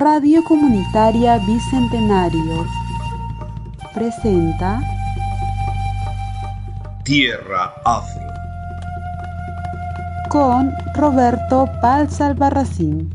[0.00, 2.66] Radio Comunitaria Bicentenario
[3.92, 4.80] presenta
[7.04, 8.32] Tierra Afro
[10.30, 13.12] con Roberto Palza Albarracín.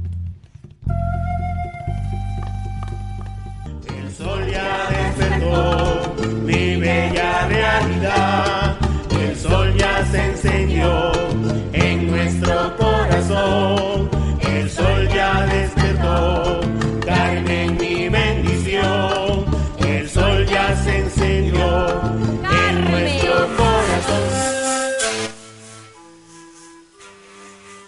[3.87, 6.13] El sol ya despertó
[6.43, 8.75] mi bella realidad.
[9.09, 11.04] El sol ya se encendió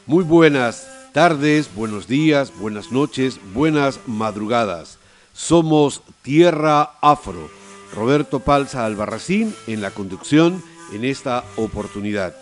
[0.07, 4.99] Muy buenas tardes, buenos días, buenas noches, buenas madrugadas.
[5.33, 7.49] Somos Tierra Afro.
[7.93, 12.33] Roberto Palza Albarracín en la conducción en esta oportunidad.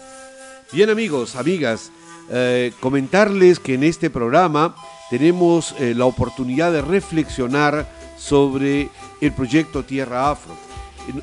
[0.74, 1.92] Bien amigos, amigas,
[2.30, 4.76] eh, comentarles que en este programa
[5.10, 8.90] tenemos eh, la oportunidad de reflexionar sobre
[9.22, 10.54] el proyecto Tierra Afro.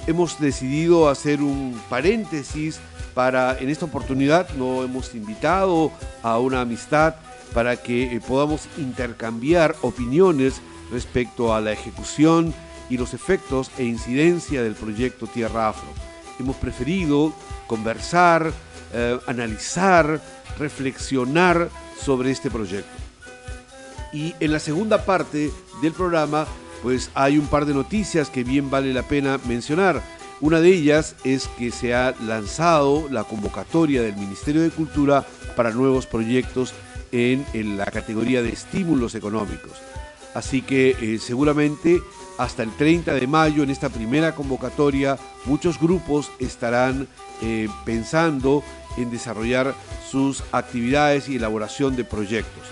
[0.08, 2.80] Hemos decidido hacer un paréntesis
[3.14, 7.14] para, en esta oportunidad, no hemos invitado a una amistad
[7.52, 10.60] para que eh, podamos intercambiar opiniones
[10.90, 12.54] respecto a la ejecución
[12.88, 15.88] y los efectos e incidencia del proyecto Tierra Afro.
[16.38, 17.32] Hemos preferido
[17.66, 18.52] conversar,
[18.92, 20.20] eh, analizar,
[20.58, 22.90] reflexionar sobre este proyecto.
[24.12, 26.46] Y en la segunda parte del programa,
[26.82, 30.02] pues hay un par de noticias que bien vale la pena mencionar.
[30.42, 35.70] Una de ellas es que se ha lanzado la convocatoria del Ministerio de Cultura para
[35.70, 36.74] nuevos proyectos
[37.12, 39.70] en, la categoría de estímulos económicos.
[40.34, 42.02] Así que eh, seguramente
[42.38, 47.06] hasta el 30 de mayo en esta primera convocatoria muchos grupos estarán
[47.40, 48.64] eh, pensando
[48.96, 49.76] en desarrollar
[50.10, 52.64] sus actividades y elaboración de proyectos.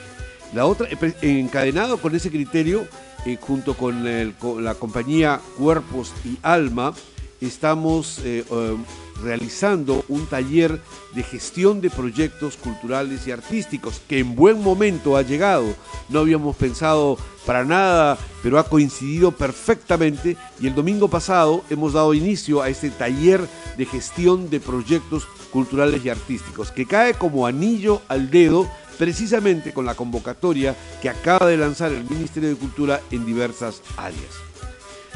[0.53, 2.89] La otra, eh, encadenado con ese criterio,
[3.43, 6.95] junto con la compañía Cuerpos y Alma,
[7.41, 8.77] estamos eh, eh,
[9.23, 10.81] realizando un taller
[11.15, 15.75] de gestión de proyectos culturales y artísticos que en buen momento ha llegado.
[16.09, 22.15] No habíamos pensado para nada, pero ha coincidido perfectamente y el domingo pasado hemos dado
[22.15, 23.41] inicio a este taller
[23.77, 29.87] de gestión de proyectos culturales y artísticos que cae como anillo al dedo precisamente con
[29.87, 34.51] la convocatoria que acaba de lanzar el Ministerio de Cultura en diversas áreas.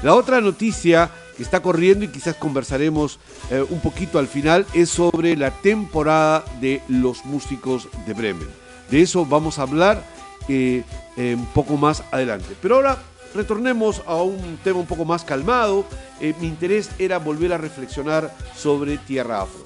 [0.04, 3.18] La otra noticia que está corriendo y quizás conversaremos
[3.50, 8.46] eh, un poquito al final es sobre la temporada de los músicos de Bremen.
[8.90, 10.04] De eso vamos a hablar
[10.46, 10.82] eh,
[11.16, 12.54] eh, un poco más adelante.
[12.60, 12.98] Pero ahora
[13.34, 15.86] retornemos a un tema un poco más calmado.
[16.20, 19.64] Eh, mi interés era volver a reflexionar sobre Tierra Afro.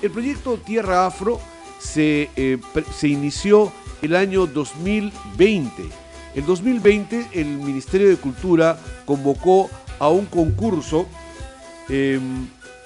[0.00, 1.38] El proyecto Tierra Afro
[1.78, 2.30] se
[3.02, 3.70] inició
[4.00, 6.01] el año 2020.
[6.34, 11.06] En 2020 el Ministerio de Cultura convocó a un concurso
[11.88, 12.18] eh,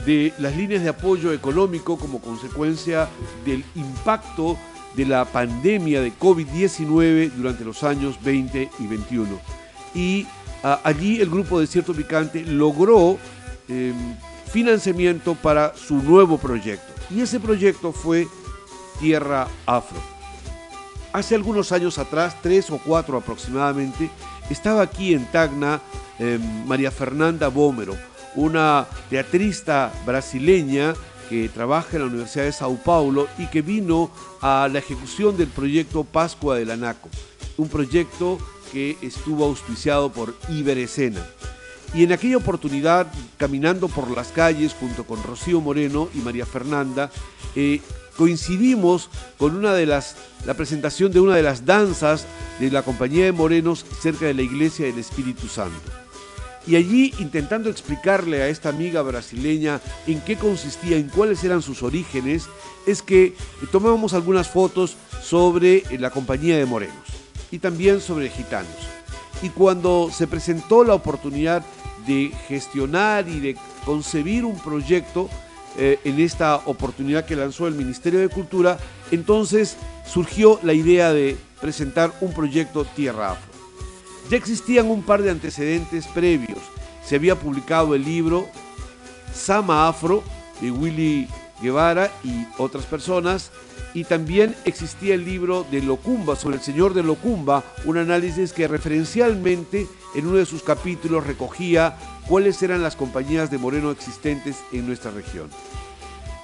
[0.04, 3.08] de las líneas de apoyo económico como consecuencia
[3.44, 4.56] del impacto
[4.96, 9.38] de la pandemia de COVID-19 durante los años 20 y 21.
[9.94, 10.26] Y
[10.62, 13.18] allí el grupo Desierto Picante logró
[13.68, 13.92] eh,
[14.50, 16.92] financiamiento para su nuevo proyecto.
[17.10, 18.26] Y ese proyecto fue
[19.00, 20.15] Tierra Afro.
[21.16, 24.10] Hace algunos años atrás, tres o cuatro aproximadamente,
[24.50, 25.80] estaba aquí en Tacna
[26.18, 27.96] eh, María Fernanda Bómero,
[28.34, 30.92] una teatrista brasileña
[31.30, 34.10] que trabaja en la Universidad de Sao Paulo y que vino
[34.42, 37.08] a la ejecución del proyecto Pascua del Anaco,
[37.56, 38.36] un proyecto
[38.70, 41.26] que estuvo auspiciado por Iberescena.
[41.94, 43.06] Y en aquella oportunidad,
[43.38, 47.10] caminando por las calles junto con Rocío Moreno y María Fernanda,
[47.54, 47.80] eh,
[48.16, 50.16] coincidimos con una de las,
[50.46, 52.26] la presentación de una de las danzas
[52.58, 55.90] de la Compañía de Morenos cerca de la Iglesia del Espíritu Santo.
[56.66, 61.84] Y allí, intentando explicarle a esta amiga brasileña en qué consistía, en cuáles eran sus
[61.84, 62.48] orígenes,
[62.86, 63.34] es que
[63.70, 66.96] tomamos algunas fotos sobre eh, la Compañía de Morenos
[67.52, 68.72] y también sobre gitanos.
[69.42, 71.64] Y cuando se presentó la oportunidad
[72.06, 75.28] de gestionar y de concebir un proyecto
[75.78, 78.78] eh, en esta oportunidad que lanzó el Ministerio de Cultura,
[79.10, 79.76] entonces
[80.06, 83.52] surgió la idea de presentar un proyecto Tierra Afro.
[84.30, 86.58] Ya existían un par de antecedentes previos.
[87.04, 88.48] Se había publicado el libro
[89.32, 90.22] Sama Afro
[90.60, 91.28] de Willy
[91.60, 93.50] Guevara y otras personas.
[93.94, 98.68] Y también existía el libro de Locumba, sobre el señor de Locumba, un análisis que
[98.68, 101.96] referencialmente en uno de sus capítulos recogía
[102.28, 105.48] cuáles eran las compañías de Moreno existentes en nuestra región.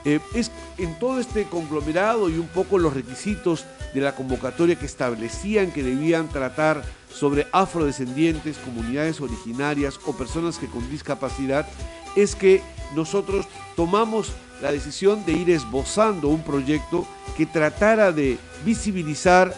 [0.04, 3.64] Eh, es en todo este conglomerado y un poco los requisitos
[3.94, 10.66] de la convocatoria que establecían que debían tratar sobre afrodescendientes, comunidades originarias o personas que
[10.66, 11.68] con discapacidad,
[12.16, 12.62] es que
[12.94, 13.46] nosotros
[13.76, 17.06] tomamos la decisión de ir esbozando un proyecto
[17.36, 19.54] que tratara de visibilizar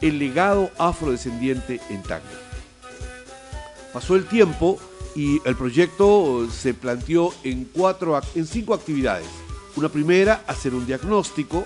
[0.00, 2.30] el legado afrodescendiente en Tacna.
[3.92, 4.78] Pasó el tiempo
[5.16, 9.26] y el proyecto se planteó en, cuatro, en cinco actividades.
[9.74, 11.64] Una primera, hacer un diagnóstico.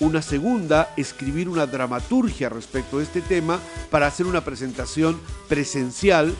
[0.00, 6.34] Una segunda, escribir una dramaturgia respecto a este tema para hacer una presentación presencial.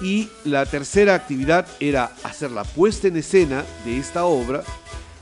[0.00, 4.62] Y la tercera actividad era hacer la puesta en escena de esta obra.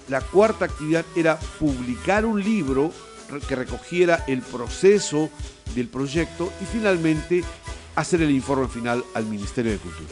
[0.09, 2.93] La cuarta actividad era publicar un libro
[3.47, 5.29] que recogiera el proceso
[5.75, 7.45] del proyecto y finalmente
[7.95, 10.09] hacer el informe final al Ministerio de Cultura.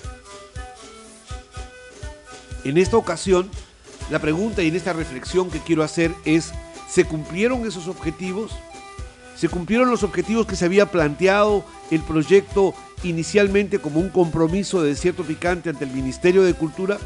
[2.65, 3.49] En esta ocasión
[4.11, 6.53] la pregunta y en esta reflexión que quiero hacer es,
[6.89, 8.53] ¿se cumplieron esos objetivos?
[9.37, 14.90] ¿Se cumplieron los objetivos que se había planteado el proyecto inicialmente como un compromiso de
[14.90, 16.98] desierto picante ante el Ministerio de Cultura?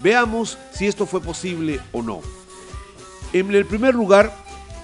[0.00, 2.20] Veamos si esto fue posible o no.
[3.32, 4.34] En el primer lugar,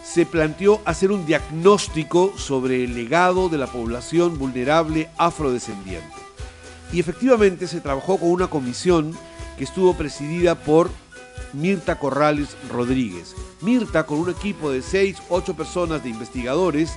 [0.04, 6.14] se planteó hacer un diagnóstico sobre el legado de la población vulnerable afrodescendiente.
[6.92, 9.14] Y efectivamente se trabajó con una comisión
[9.58, 10.90] que estuvo presidida por
[11.52, 13.34] Mirta Corrales Rodríguez.
[13.60, 16.90] Mirta, con un equipo de 6, 8 personas de investigadores,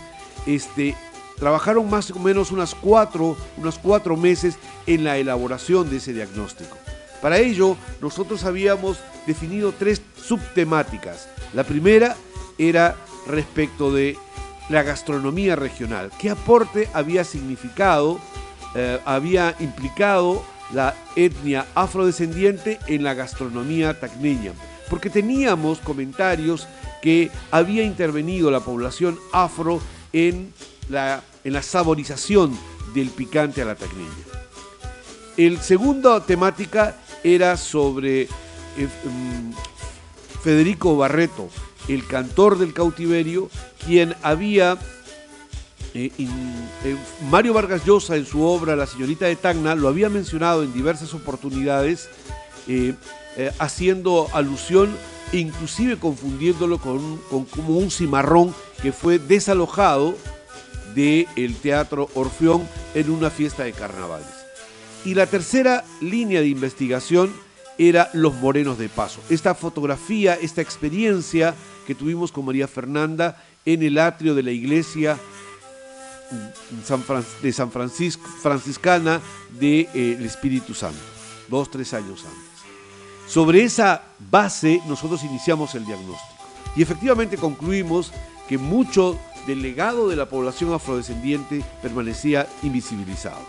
[0.46, 0.96] este,
[1.38, 4.58] trabajaron más o menos unas cuatro, unos cuatro meses
[4.88, 6.78] en la elaboración de ese diagnóstico.
[7.22, 8.98] Para ello, nosotros habíamos
[9.28, 11.30] definido tres subtemáticas.
[11.54, 12.16] La primera
[12.58, 12.96] era
[13.28, 14.18] respecto de
[14.70, 16.12] la gastronomía regional.
[16.20, 18.20] ¿Qué aporte había significado,
[18.76, 20.44] eh, había implicado
[20.74, 24.54] la etnia afrodescendiente en la gastronomía tacneña,
[24.90, 26.68] porque teníamos comentarios
[27.02, 29.82] que había intervenido la población afro
[30.14, 30.54] en
[30.90, 32.58] en la saborización
[32.94, 34.10] del picante a la tacneña.
[35.38, 38.28] El segunda temática era sobre eh,
[38.78, 39.52] mm,
[40.44, 41.50] Federico Barreto,
[41.88, 43.50] el cantor del cautiverio,
[43.86, 44.78] quien había
[45.94, 46.96] eh, eh,
[47.30, 51.14] Mario Vargas Llosa en su obra La señorita de Tacna lo había mencionado en diversas
[51.14, 52.10] oportunidades,
[53.60, 54.96] haciendo alusión
[55.34, 57.18] e inclusive confundiéndolo con,
[57.50, 60.16] como un cimarrón que fue desalojado
[60.96, 64.28] del Teatro Orfeón en una fiesta de carnavales.
[65.06, 67.34] Y la tercera línea de investigación
[67.78, 69.22] era Los Morenos de Paso.
[69.30, 71.56] Esta fotografía, esta experiencia
[71.88, 75.18] que tuvimos con María Fernanda en el atrio de la iglesia
[77.42, 79.20] de San Francisco, franciscana
[79.52, 81.00] del de, eh, Espíritu Santo,
[81.50, 82.52] dos, tres años antes.
[83.28, 86.44] Sobre esa base nosotros iniciamos el diagnóstico
[86.76, 88.12] y efectivamente concluimos
[88.48, 93.42] que mucho del legado de la población afrodescendiente permanecía invisibilizado.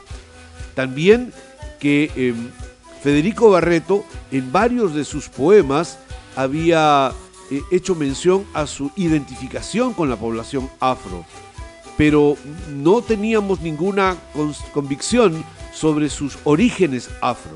[0.75, 1.33] También
[1.79, 2.51] que em,
[3.03, 5.99] Federico Barreto en varios de sus poemas
[6.37, 7.13] había
[7.51, 11.25] eh, hecho mención a su identificación con la población afro
[11.97, 12.37] pero
[12.69, 14.17] no teníamos ninguna
[14.73, 17.53] convicción sobre sus orígenes afro.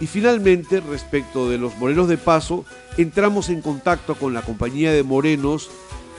[0.00, 2.64] Y finalmente, respecto de los morenos de paso,
[2.96, 5.70] entramos en contacto con la compañía de morenos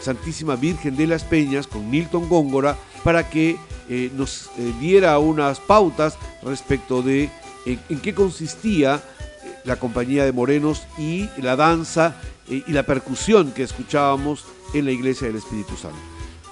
[0.02, 3.58] Santísima Virgen de las Peñas, con Milton Góngora, para que
[3.90, 7.30] eh, nos eh, diera unas pautas respecto de
[7.66, 12.16] en qué consistía eh, la compañía de morenos y la danza
[12.50, 16.00] y la percusión que escuchábamos en la iglesia del Espíritu Santo.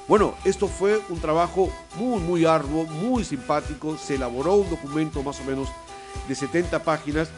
[0.08, 3.98] Bueno, esto fue un trabajo muy, muy arduo, muy simpático.
[3.98, 5.68] Se elaboró un documento más o menos
[6.28, 7.30] de 70 páginas.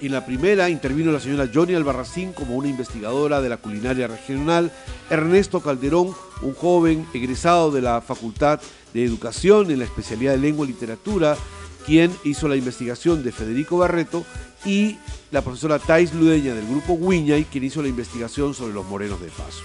[0.00, 4.72] En la primera intervino la señora Johnny Albarracín como una investigadora de la culinaria regional,
[5.10, 8.60] Ernesto Calderón, un joven egresado de la Facultad
[8.94, 11.36] de Educación en la especialidad de Lengua y Literatura,
[11.84, 14.24] quien hizo la investigación de Federico Barreto,
[14.64, 14.96] y
[15.30, 19.28] la profesora Thais Ludeña del grupo Wiñay, quien hizo la investigación sobre los morenos de
[19.28, 19.62] paso.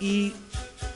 [0.00, 0.32] Y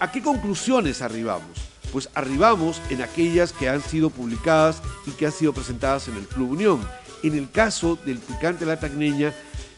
[0.00, 1.58] ¿A qué conclusiones arribamos?
[1.92, 6.26] Pues arribamos en aquellas que han sido publicadas y que han sido presentadas en el
[6.26, 6.80] Club Unión.
[7.22, 9.32] En el caso del picante la tacneña,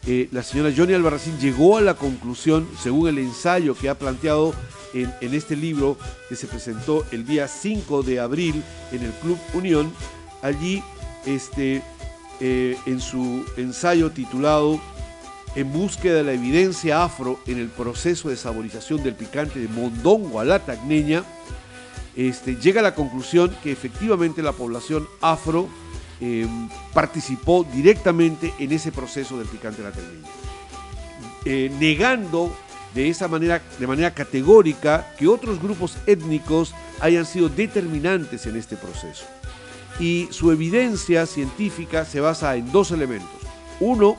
[0.06, 4.54] eh, la señora Johnny Albarracín llegó a la conclusión, según el ensayo que ha planteado
[4.94, 5.96] en, este libro
[6.28, 9.92] que se presentó el día 5 de abril en el Club Unión,
[10.42, 10.82] allí
[11.26, 11.82] este,
[12.40, 14.80] eh, en su ensayo titulado
[15.54, 20.40] en búsqueda de la evidencia afro en el proceso de saborización del picante de mondongo
[20.40, 21.24] a la tacneña,
[22.16, 25.68] este, llega a la conclusión que efectivamente la población afro
[26.20, 29.92] em, participó directamente en ese proceso del picante la
[31.44, 32.54] eh, negando
[32.94, 38.76] de esa manera, de manera categórica, que otros grupos étnicos hayan sido determinantes en este
[38.76, 39.24] proceso.
[39.98, 43.40] Y su evidencia científica se basa en dos elementos.
[43.80, 44.16] Uno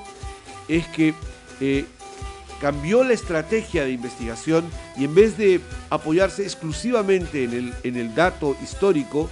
[0.67, 1.13] es que
[1.59, 1.85] eh,
[2.61, 4.63] cambió la estrategia de investigación
[4.95, 9.29] y en vez de apoyarse exclusivamente en el, en el dato histórico,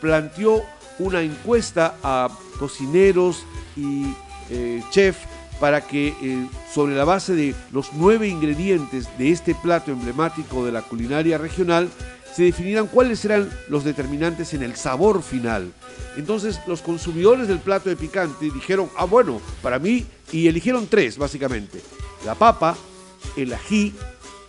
[0.00, 0.62] planteó
[0.98, 3.44] una encuesta a cocineros
[3.76, 4.14] y
[4.50, 5.20] eh, chefs
[5.60, 10.72] para que eh, sobre la base de los nueve ingredientes de este plato emblemático de
[10.72, 11.88] la culinaria regional
[12.34, 15.72] se definieran cuáles eran los determinantes en el sabor final.
[16.16, 21.16] Entonces los consumidores del plato de picante dijeron, ah bueno, para mí, y eligieron tres
[21.16, 21.80] básicamente,
[22.26, 22.76] la papa,
[23.36, 23.94] el ají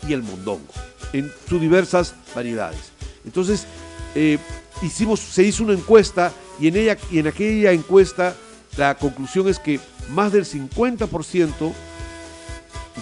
[0.08, 0.74] y el mondongo,
[1.14, 2.92] en sus diversas variedades.
[3.24, 3.68] Entonces
[4.16, 4.40] eh,
[4.82, 8.36] hicimos, se hizo una encuesta y en, ella, y en aquella encuesta
[8.78, 9.80] la conclusión es que
[10.10, 11.74] más del 50%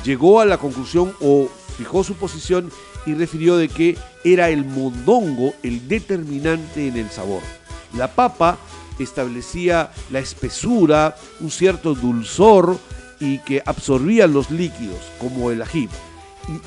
[0.03, 2.71] llegó a la conclusión o fijó su posición
[3.05, 7.41] y refirió de que era el mondongo el determinante en el sabor.
[7.97, 8.57] La papa
[8.99, 12.77] establecía la espesura, un cierto dulzor
[13.19, 15.89] y que absorbía los líquidos, como el ají.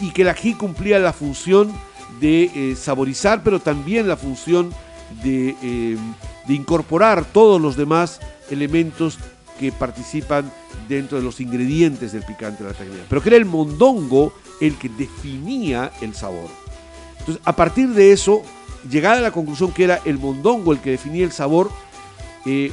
[0.00, 1.72] Y, que el ají cumplía la función
[2.20, 4.85] de eh, saborizar, pero también la función de,
[5.24, 5.96] eh,
[6.46, 8.20] de incorporar todos los demás
[8.50, 9.18] elementos
[9.58, 10.52] que participan
[10.88, 14.76] dentro de los ingredientes del picante de la tagneña, pero que era el mondongo el
[14.76, 16.48] que definía el sabor.
[17.18, 18.42] Entonces, a partir de eso,
[18.88, 21.70] llegada a la conclusión que era el mondongo el que definía el sabor,
[22.44, 22.72] eh,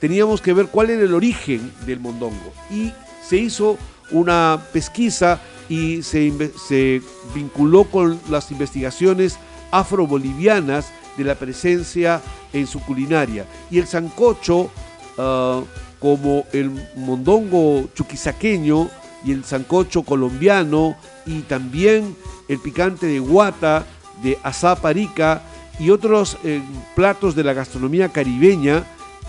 [0.00, 2.52] teníamos que ver cuál era el origen del mondongo.
[2.70, 2.92] Y
[3.26, 3.78] se hizo
[4.10, 7.02] una pesquisa y se,
[7.34, 9.38] vinculó con las investigaciones
[9.70, 12.22] afrobolivianas de la presencia
[12.54, 13.44] en su culinaria.
[13.70, 14.70] Y el sancocho
[15.18, 15.62] Ah,
[15.98, 18.88] como el mondongo chuquisaqueño
[19.24, 20.96] y el sancocho colombiano
[21.26, 23.84] y también el picante de guata,
[24.22, 25.42] de azaparica
[25.80, 26.62] y otros eh,
[26.94, 28.84] platos de la gastronomía caribeña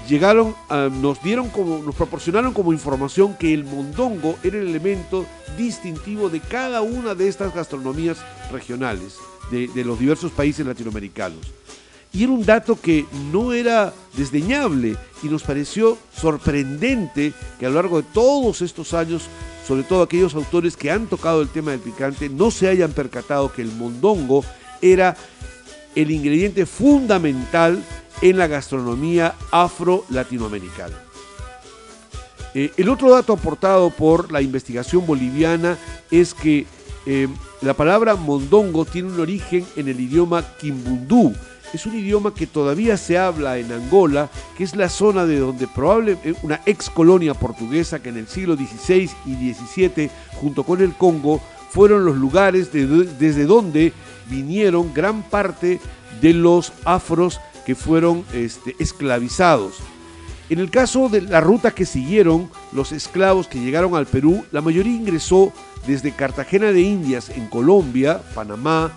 [0.08, 0.55] llegaron,
[1.01, 5.25] nos dieron como, nos proporcionaron como información que el mondongo era el elemento
[5.58, 8.17] distintivo de cada una de estas gastronomías
[8.51, 9.17] regionales
[9.51, 11.59] de los diversos países latinoamericanos.
[12.12, 17.75] Y era un dato que no era desdeñable y nos pareció sorprendente que a lo
[17.75, 19.24] largo de todos estos años,
[19.68, 23.54] sobre todo aquellos autores que han tocado el tema del picante, no se hayan percatado
[23.54, 24.44] que el mondongo
[24.82, 25.16] era
[25.96, 27.84] el ingrediente fundamental
[28.22, 30.96] en la gastronomía afro-latinoamericana.
[32.56, 35.78] Eh, el otro dato aportado por la investigación boliviana
[36.10, 36.66] es que
[37.06, 37.28] eh,
[37.62, 41.34] la palabra mondongo tiene un origen en el idioma quimbundú,
[41.73, 45.67] es un idioma que todavía se habla en Angola, que es la zona de donde
[45.67, 50.93] probablemente una ex colonia portuguesa que en el siglo XVI y XVII, junto con el
[50.93, 53.93] Congo, fueron los lugares desde donde
[54.29, 55.79] vinieron gran parte
[56.21, 59.75] de los afros que fueron este, esclavizados.
[60.49, 64.61] En el caso de la ruta que siguieron los esclavos que llegaron al Perú, la
[64.61, 65.53] mayoría ingresó
[65.85, 68.91] desde Cartagena de Indias en Colombia, Panamá,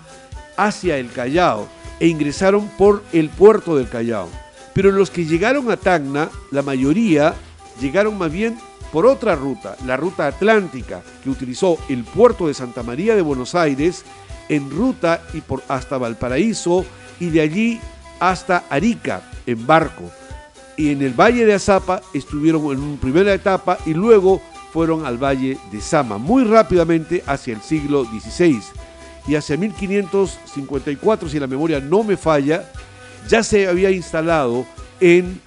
[0.57, 1.67] hacia el Callao
[1.99, 4.29] e ingresaron por el puerto del Callao.
[4.73, 7.35] Pero los que llegaron a Tacna, la mayoría
[7.79, 8.57] llegaron más bien
[8.91, 13.55] por otra ruta, la ruta atlántica, que utilizó el puerto de Santa María de Buenos
[13.55, 14.03] Aires
[14.49, 16.85] en ruta y por hasta Valparaíso
[17.19, 17.79] y de allí
[18.19, 20.03] hasta Arica en barco.
[20.77, 25.17] Y en el Valle de Azapa estuvieron en una primera etapa y luego fueron al
[25.17, 28.61] Valle de Sama, muy rápidamente hacia el siglo XVI
[29.27, 32.69] y hacia 1554, si la memoria no me falla,
[33.27, 34.65] ya se había instalado
[34.99, 35.41] en,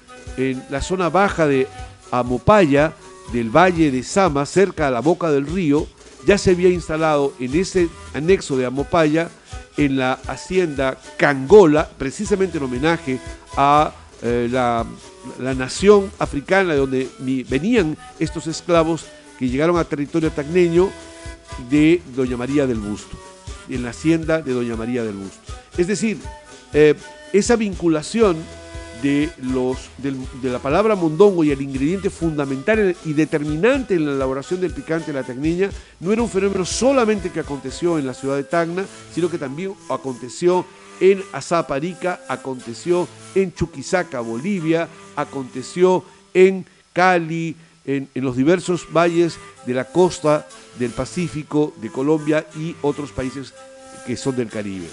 [0.70, 1.66] la zona baja de
[2.10, 2.92] Amopaya,
[3.32, 5.86] del valle de Sama, cerca a la boca del río,
[6.26, 9.30] ya se había instalado en ese anexo de Amopaya,
[9.78, 13.18] en la hacienda Cangola, precisamente en homenaje
[13.56, 13.92] a
[14.22, 14.86] eh, la,
[15.38, 17.08] la, nación africana de donde
[17.48, 19.06] venían estos esclavos
[19.38, 20.90] que llegaron a territorio tacneño
[21.70, 23.16] de Doña María del Busto
[23.68, 25.52] en la hacienda de Doña María del Busto.
[25.76, 26.18] Es decir,
[26.72, 26.94] eh,
[27.32, 28.36] esa vinculación
[29.02, 34.60] de, los, de, la palabra mondongo y el ingrediente fundamental y determinante en la elaboración
[34.60, 35.70] del picante de la tacneña
[36.00, 39.74] no era un fenómeno solamente que aconteció en la ciudad de Tacna, sino que también
[39.90, 40.64] aconteció
[41.00, 47.54] en Azaparica, aconteció en Chuquisaca, Bolivia, aconteció en Cali,
[47.84, 53.54] en, en los diversos valles de la costa del Pacífico, de Colombia y otros países
[54.06, 54.86] que son del Caribe.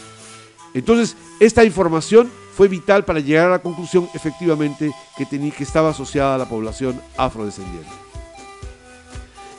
[0.73, 5.89] Entonces, esta información fue vital para llegar a la conclusión efectivamente que, tenía, que estaba
[5.89, 7.89] asociada a la población afrodescendiente.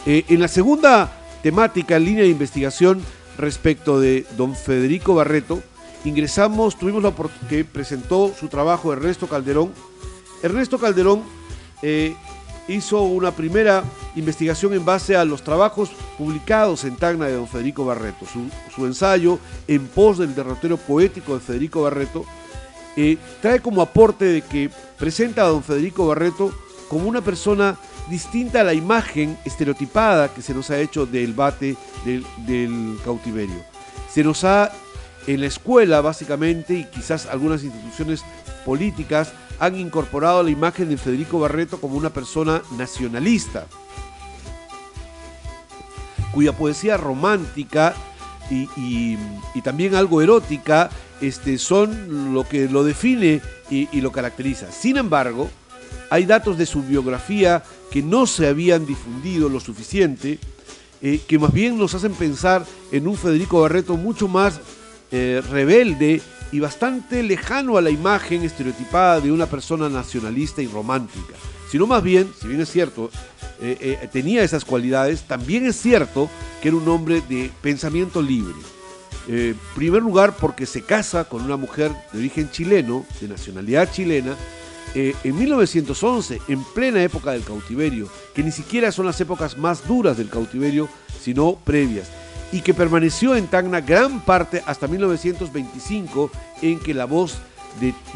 [0.06, 1.10] Eh, en la segunda
[1.42, 3.02] temática, línea de investigación
[3.38, 5.62] respecto de don Federico Barreto,
[6.04, 9.72] ingresamos, tuvimos la oportunidad que presentó su trabajo Ernesto Calderón.
[10.42, 11.22] Ernesto Calderón
[11.82, 12.14] eh,
[12.68, 13.85] hizo una primera
[14.16, 18.26] investigación en base a los trabajos publicados en Tacna de don Federico Barreto.
[18.75, 22.25] Su, ensayo en pos del derrotero poético de Federico Barreto
[22.97, 26.52] eh, trae como aporte de que presenta a don Federico Barreto
[26.88, 27.76] como una persona
[28.09, 33.56] distinta a la imagen estereotipada que se nos ha hecho del bate del, del cautiverio.
[34.12, 34.71] Se nos ha,
[35.26, 38.23] en la escuela básicamente, y quizás algunas instituciones
[38.64, 43.66] políticas, han incorporado la imagen de Federico Barreto como una persona nacionalista,
[46.32, 47.94] cuya poesía romántica
[48.50, 49.16] y,
[49.62, 54.70] también algo erótica este, son lo que lo define y, lo caracteriza.
[54.70, 55.50] Sin embargo,
[56.11, 60.38] hay datos de su biografía que no se habían difundido lo suficiente,
[61.00, 64.61] eh, que más bien nos hacen pensar en un Federico Barreto mucho más
[65.11, 66.20] eh, rebelde
[66.54, 71.34] y bastante lejano a la imagen estereotipada de una persona nacionalista y romántica.
[71.68, 73.11] Sino más bien, si bien es cierto,
[73.61, 76.30] eh, eh, tenía esas cualidades, también es cierto
[76.62, 78.54] que era un hombre de pensamiento libre.
[79.26, 84.37] Eh, primer lugar, porque se casa con una mujer de origen chileno, de nacionalidad chilena,
[84.94, 90.16] en 1911, en plena época del cautiverio, que ni siquiera son las épocas más duras
[90.16, 90.88] del cautiverio,
[91.20, 92.08] sino previas
[92.54, 96.30] y que permaneció en Tacna gran parte hasta 1925,
[96.62, 97.38] en que la voz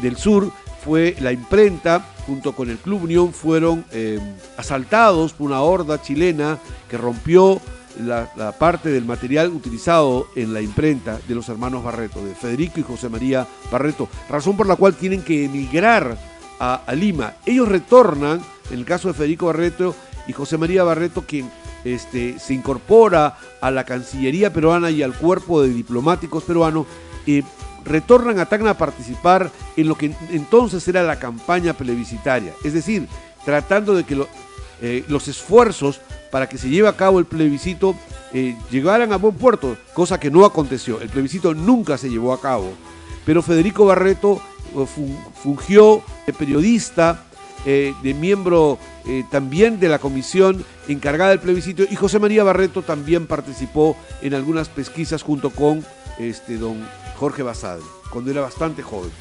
[0.01, 0.49] del sur
[0.81, 4.17] fue la imprenta, junto con el Club Unión, fueron eh,
[4.55, 6.57] asaltados por una horda chilena
[6.89, 7.59] que rompió
[7.99, 12.83] la, parte del material utilizado en la imprenta de los hermanos Barreto, de Federico y
[12.83, 16.17] José María Barreto, razón por la cual tienen que emigrar
[16.61, 17.33] a, a Lima.
[17.45, 18.41] Ellos retornan,
[18.71, 19.93] en el caso de Federico Barreto
[20.29, 21.51] y José María Barreto, quien
[21.83, 26.85] este, se incorpora a la Cancillería peruana y al cuerpo de diplomáticos peruanos,
[27.25, 27.43] y
[27.85, 33.07] retornan a Tacna a participar en lo que entonces era la campaña plebiscitaria, es decir,
[33.45, 34.25] tratando de que
[34.81, 37.95] eh, los esfuerzos para que se lleve a cabo el plebiscito
[38.33, 41.01] eh, llegaran a buen puerto, cosa que no aconteció.
[41.01, 42.73] El plebiscito nunca se llevó a cabo,
[43.25, 44.41] pero Federico Barreto
[44.75, 44.85] eh,
[45.41, 47.25] fungió de periodista,
[47.65, 53.27] de miembro eh, también de la comisión encargada del plebiscito y José María Barreto también
[53.27, 55.83] participó en algunas pesquisas junto con
[56.19, 56.85] este, don
[57.17, 59.11] Jorge Basade, cuando era bastante joven.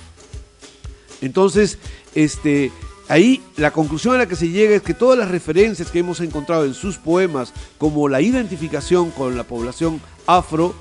[1.21, 1.79] Entonces,
[2.15, 2.71] este,
[3.09, 6.21] ahí la conclusión a la que se llega es que todas las referencias que hemos
[6.21, 10.75] encontrado en sus poemas, como la identificación con la población afro,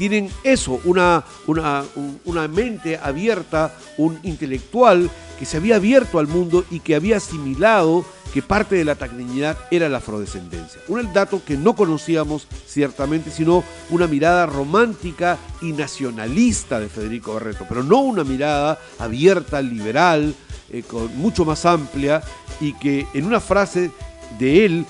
[0.00, 1.84] tienen eso, una, una,
[2.24, 8.06] una mente abierta, un intelectual que se había abierto al mundo y que había asimilado
[8.32, 10.80] que parte de la tacniñidad era la afrodescendencia.
[10.88, 17.66] Un dato que no conocíamos ciertamente, sino una mirada romántica y nacionalista de Federico Barreto,
[17.68, 20.34] pero no una mirada abierta, liberal,
[20.70, 22.22] eh, con, mucho más amplia
[22.58, 23.90] y que en una frase
[24.38, 24.86] de él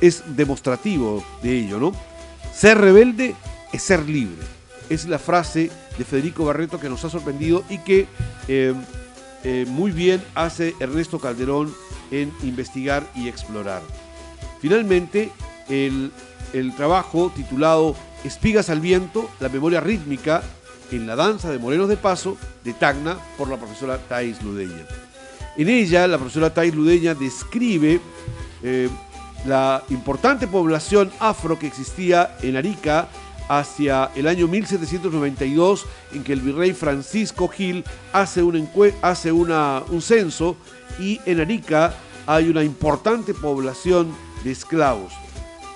[0.00, 1.92] es, demostrativo de ello, ¿no?
[2.54, 3.34] Ser rebelde
[3.72, 4.42] es ser libre.
[4.88, 8.06] Es la frase de Federico Barreto que nos ha sorprendido y que
[8.48, 8.74] eh,
[9.44, 11.72] eh, muy bien hace Ernesto Calderón
[12.10, 13.82] en investigar y explorar.
[14.60, 15.30] Finalmente,
[15.68, 16.12] el,
[16.76, 20.42] trabajo titulado Espigas al viento, la memoria rítmica
[20.90, 24.86] en la danza de Morenos de Paso de Tacna por la profesora Thais Ludeña.
[25.56, 28.00] En ella, la profesora Thais Ludeña describe
[28.62, 28.88] eh,
[29.46, 33.08] la importante población afro que existía en Arica
[33.48, 38.68] hacia el año 1792, en que el virrey Francisco Gil hace, un,
[39.02, 40.56] hace una, un censo
[40.98, 41.94] y en Arica
[42.26, 45.12] hay una importante población de esclavos,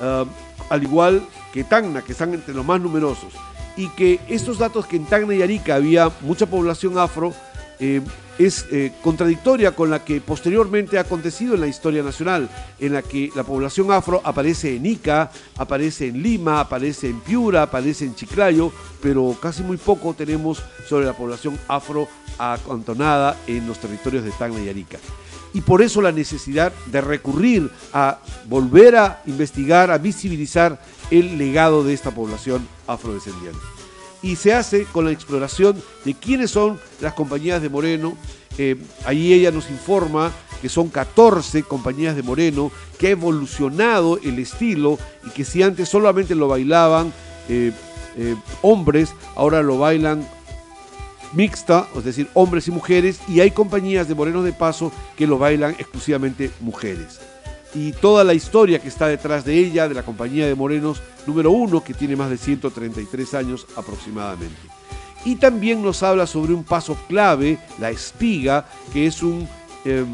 [0.01, 0.25] ah,
[0.69, 3.33] al igual que Tacna, que están entre los más numerosos,
[3.77, 7.33] y que estos datos que en Tacna y Arica había mucha población afro,
[7.81, 8.01] eh,
[8.39, 13.03] es eh, contradictoria con la que posteriormente ha acontecido en la historia nacional, en la
[13.03, 18.15] que la población afro aparece en Ica, aparece en Lima, aparece en Piura, aparece en
[18.15, 22.09] Chiclayo, pero casi muy poco tenemos sobre la población afro
[22.39, 24.99] acantonada en los territorios de Tacna y Arica.
[25.55, 30.81] Y por eso la necesidad de recurrir a volver a investigar, a visibilizar
[31.11, 33.61] el legado de esta población afrodescendiente
[34.23, 38.17] y se hace con la exploración de quiénes son las compañías de Moreno.
[38.59, 40.31] Eh, ahí ella nos informa
[40.61, 45.89] que son 14 compañías de Moreno, que ha evolucionado el estilo y que si antes
[45.89, 47.13] solamente lo bailaban
[47.49, 47.73] eh,
[48.17, 50.25] eh, hombres, ahora lo bailan
[51.33, 55.39] mixta, es decir, hombres y mujeres, y hay compañías de morenos de paso que lo
[55.39, 57.21] bailan exclusivamente mujeres.
[57.75, 61.51] Y toda la historia que está detrás de ella, de la compañía de morenos número
[61.51, 64.61] uno, que tiene más de 133 años aproximadamente.
[65.25, 69.49] Y también nos habla sobre un paso clave, la espiga, que es un,
[69.85, 70.07] em,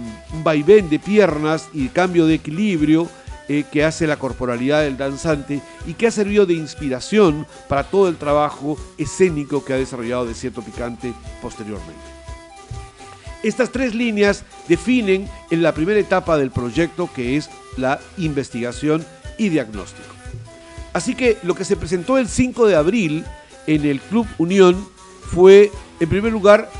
[0.44, 3.08] vaivén de piernas y cambio de equilibrio
[3.48, 8.08] eh, que hace la corporalidad del danzante y que ha servido de inspiración para todo
[8.08, 12.17] el trabajo escénico que ha desarrollado Desierto Picante posteriormente.
[13.42, 19.04] Estas tres líneas definen en la primera etapa del proyecto que es la investigación
[19.36, 20.14] y diagnóstico.
[20.92, 23.24] Así que lo que se presentó el 5 de abril
[23.66, 24.88] en el Club Unión
[25.32, 25.70] fue,
[26.00, 26.70] en primer lugar,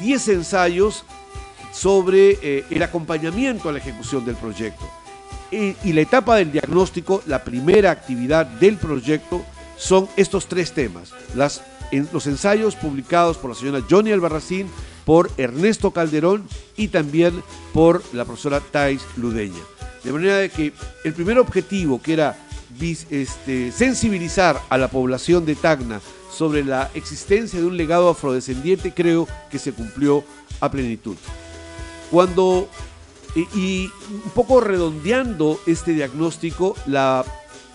[0.00, 1.04] 10 ensayos
[1.72, 4.88] sobre eh, el acompañamiento a la ejecución del proyecto.
[5.50, 9.42] Y, la etapa del diagnóstico, la primera actividad del proyecto,
[9.78, 11.12] son estos tres temas.
[11.34, 11.62] Las,
[12.12, 14.68] los ensayos publicados por la señora Johnny Albarracín,
[15.04, 16.46] por Ernesto Calderón
[16.76, 19.62] y también por la profesora Thais Ludeña.
[20.04, 20.72] De manera que
[21.04, 22.36] el primer objetivo, que era
[23.10, 29.26] este, sensibilizar a la población de Tacna sobre la existencia de un legado afrodescendiente, creo
[29.50, 30.24] que se cumplió
[30.60, 31.16] a plenitud.
[32.10, 32.68] Cuando
[33.54, 37.24] y, un poco redondeando este diagnóstico, la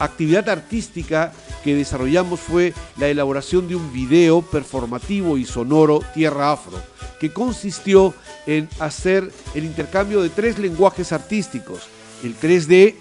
[0.04, 1.32] actividad artística
[1.64, 6.78] que desarrollamos fue la elaboración de un video performativo y sonoro Tierra Afro,
[7.20, 8.14] que consistió
[8.46, 11.88] en hacer el intercambio de tres lenguajes artísticos,
[12.24, 12.96] el 3D,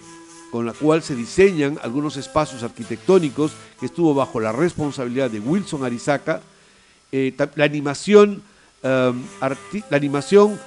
[0.50, 5.84] con la cual se diseñan algunos espacios arquitectónicos, que estuvo bajo la responsabilidad de Wilson
[5.84, 6.42] Arizaca,
[7.10, 8.42] eh, la animación,
[8.82, 9.22] um,
[9.90, 10.58] la animación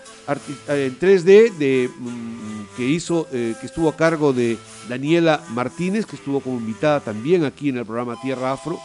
[0.68, 4.58] eh, en 3D de, mm, que hizo, eh, que estuvo a cargo de
[4.90, 8.80] Daniela Martínez, que estuvo como invitada también aquí en el programa Tierra Afro,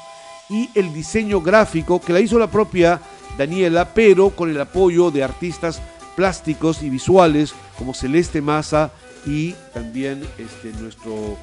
[0.48, 3.00] y el diseño gráfico que la hizo la propia
[3.38, 5.80] Daniela, pero con el apoyo de artistas
[6.16, 8.90] plásticos y visuales como Celeste Maza
[9.24, 11.38] y también este, nuestro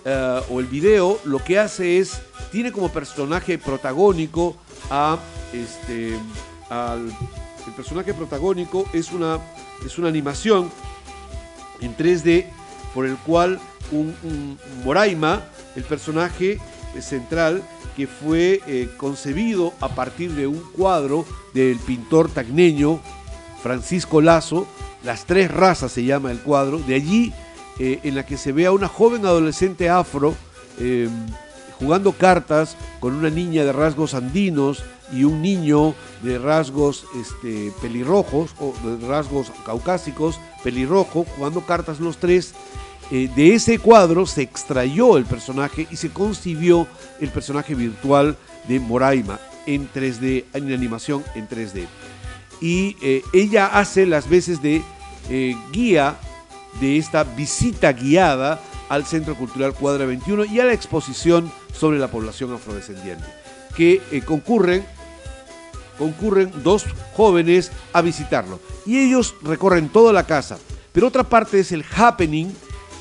[0.04, 2.20] eh, o el video lo que hace es,
[2.52, 4.56] tiene como personaje protagónico
[4.90, 5.18] a
[5.52, 6.14] este,
[7.68, 9.38] el personaje protagónico es una,
[9.84, 10.70] es una animación
[11.80, 12.46] en 3D
[12.94, 13.60] por el cual
[13.92, 15.42] un, Moraima,
[15.76, 16.58] el personaje
[17.00, 17.62] central
[17.96, 23.00] que fue eh, concebido a partir de un cuadro del pintor tagneño
[23.62, 24.66] Francisco Lazo,
[25.04, 27.32] Las tres razas se llama el cuadro, de allí
[27.78, 30.34] eh, en la que se ve a una joven adolescente afro
[30.78, 31.10] em,
[31.78, 38.50] jugando cartas con una niña de rasgos andinos y un niño de rasgos este, pelirrojos
[38.60, 42.54] o de rasgos caucásicos, pelirrojo, jugando cartas los tres
[43.10, 46.86] eh, de ese cuadro se extrayó el personaje y se concibió
[47.20, 48.36] el personaje virtual
[48.68, 51.86] de Moraima en 3D, en animación en 3D.
[52.60, 54.82] Y eh, ella hace las veces de
[55.30, 56.16] eh, guía
[56.80, 62.10] de esta visita guiada al Centro Cultural Cuadra 21 y a la exposición sobre la
[62.10, 63.24] población afrodescendiente,
[63.74, 64.84] que concurren,
[65.98, 68.60] concurren dos jóvenes a visitarlo.
[68.84, 70.58] Y ellos recorren toda la casa.
[70.92, 72.48] Pero otra parte es el happening,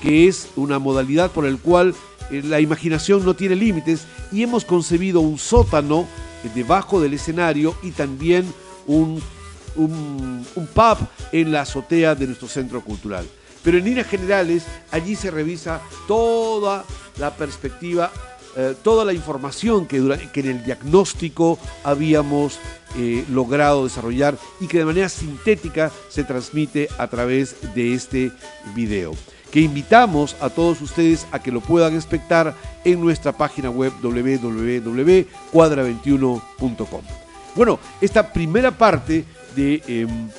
[0.01, 1.95] que es una modalidad por el cual
[2.31, 6.07] eh, la imaginación no tiene límites y hemos concebido un sótano
[6.55, 8.45] debajo del escenario y también
[8.85, 9.21] un,
[9.75, 10.97] un, pub
[11.31, 13.25] en la azotea de nuestro centro cultural.
[13.63, 16.85] Pero en líneas generales, allí se revisa toda
[17.17, 18.11] la perspectiva
[18.59, 20.01] eh, toda la información que,
[20.33, 22.57] que, en el diagnóstico habíamos
[22.97, 28.31] eh, logrado desarrollar y que de manera sintética se transmite a través de este
[28.73, 29.13] video
[29.51, 37.01] que invitamos a todos ustedes a que lo puedan espectar en nuestra página web www.cuadra21.com.
[37.55, 40.29] Bueno, esta primera parte de, em,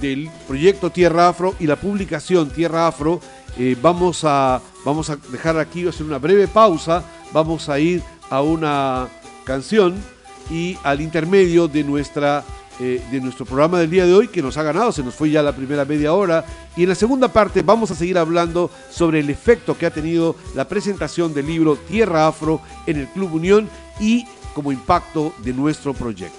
[0.00, 3.20] del proyecto Tierra Afro y la publicación Tierra Afro,
[3.58, 8.40] eh, vamos, a, vamos a dejar aquí, hacer una breve pausa, vamos a ir a
[8.40, 9.08] una
[9.44, 9.96] canción
[10.50, 12.44] y al intermedio de nuestra
[12.80, 15.30] eh, de nuestro programa del día de hoy que nos ha ganado, se nos fue
[15.30, 16.44] ya la primera media hora
[16.76, 20.36] y en la segunda parte vamos a seguir hablando sobre el efecto que ha tenido
[20.54, 25.92] la presentación del libro Tierra Afro en el Club Unión y como impacto de nuestro
[25.92, 26.38] proyecto.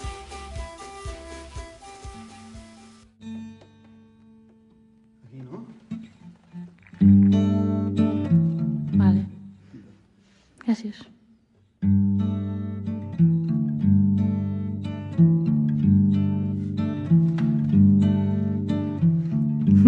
[8.93, 9.25] Vale.
[10.65, 11.18] Gracias.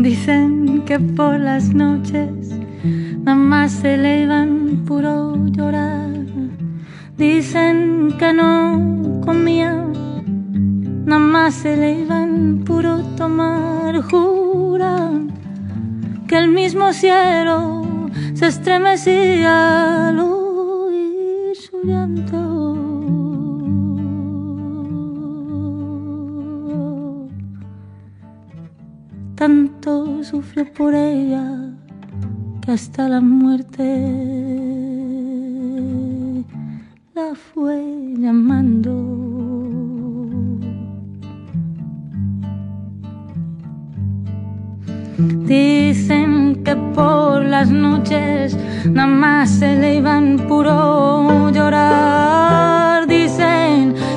[0.02, 2.50] Dicen que por las noches
[3.24, 6.10] nada más se elevan puro llorar.
[7.18, 9.86] Dicen que no comía,
[11.06, 14.02] nada más se elevan puro tomar.
[14.02, 15.32] Juran
[16.28, 17.84] que el mismo cielo
[18.34, 20.20] se estremecía al
[29.82, 31.44] sufrió por ella
[32.62, 33.84] que hasta la muerte
[37.16, 38.92] la fue llamando.
[45.48, 53.08] Dicen que por las noches nada más se le iban puro llorar.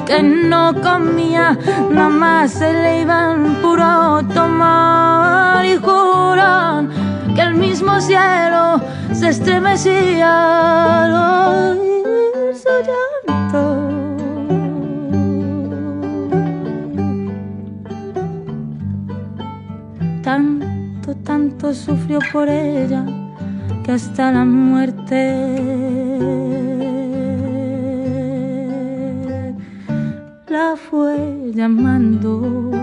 [0.07, 1.59] Que no comía,
[1.91, 6.91] nada más se le iban puro tomar y juran
[7.35, 8.81] que el mismo cielo
[9.13, 11.79] se estremecía al
[12.55, 13.63] su llanto.
[20.23, 23.05] Tanto, tanto sufrió por ella
[23.85, 25.15] que hasta la muerte
[30.55, 32.74] la fue llamando.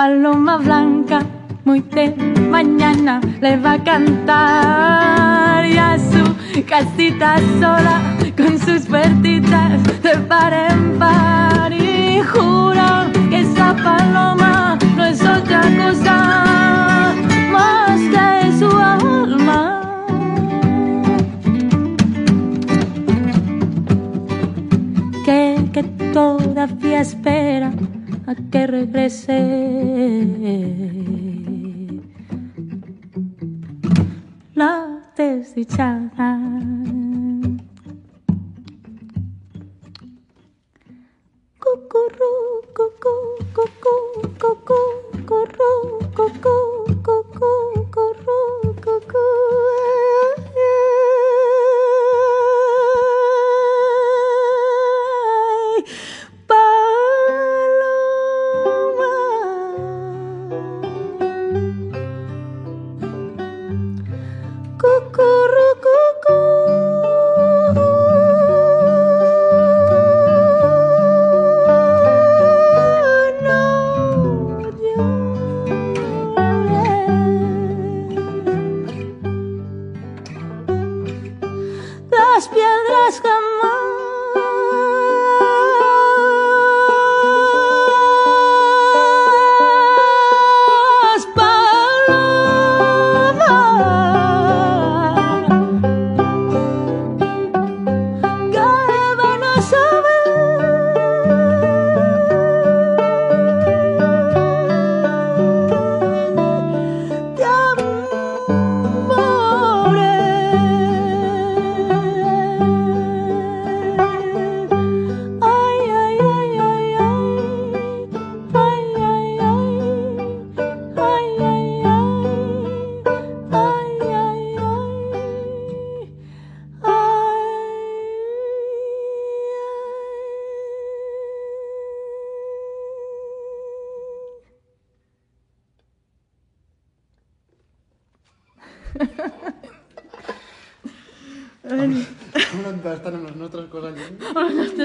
[0.00, 1.18] paloma blanca
[1.66, 2.08] muy de
[2.48, 5.66] mañana le va a cantar.
[5.66, 6.24] Y a su
[6.64, 8.00] casita sola
[8.34, 12.88] con sus puertitas de par en par y juro
[13.28, 16.16] que esa paloma no es otra cosa
[17.52, 19.82] más que su alma.
[25.26, 25.82] Que, que
[26.14, 27.70] todavía espera
[28.30, 29.40] a que regrese.
[34.54, 34.72] La
[35.16, 36.38] desdichada.
[41.62, 42.34] Cucurú,
[42.76, 43.14] cucú,
[43.56, 43.94] cucú,
[44.42, 44.80] cucú,
[45.28, 45.70] cucú,
[46.16, 46.56] cucú,
[47.06, 47.52] cucú,
[47.94, 48.38] cucú,
[48.84, 49.26] cucú.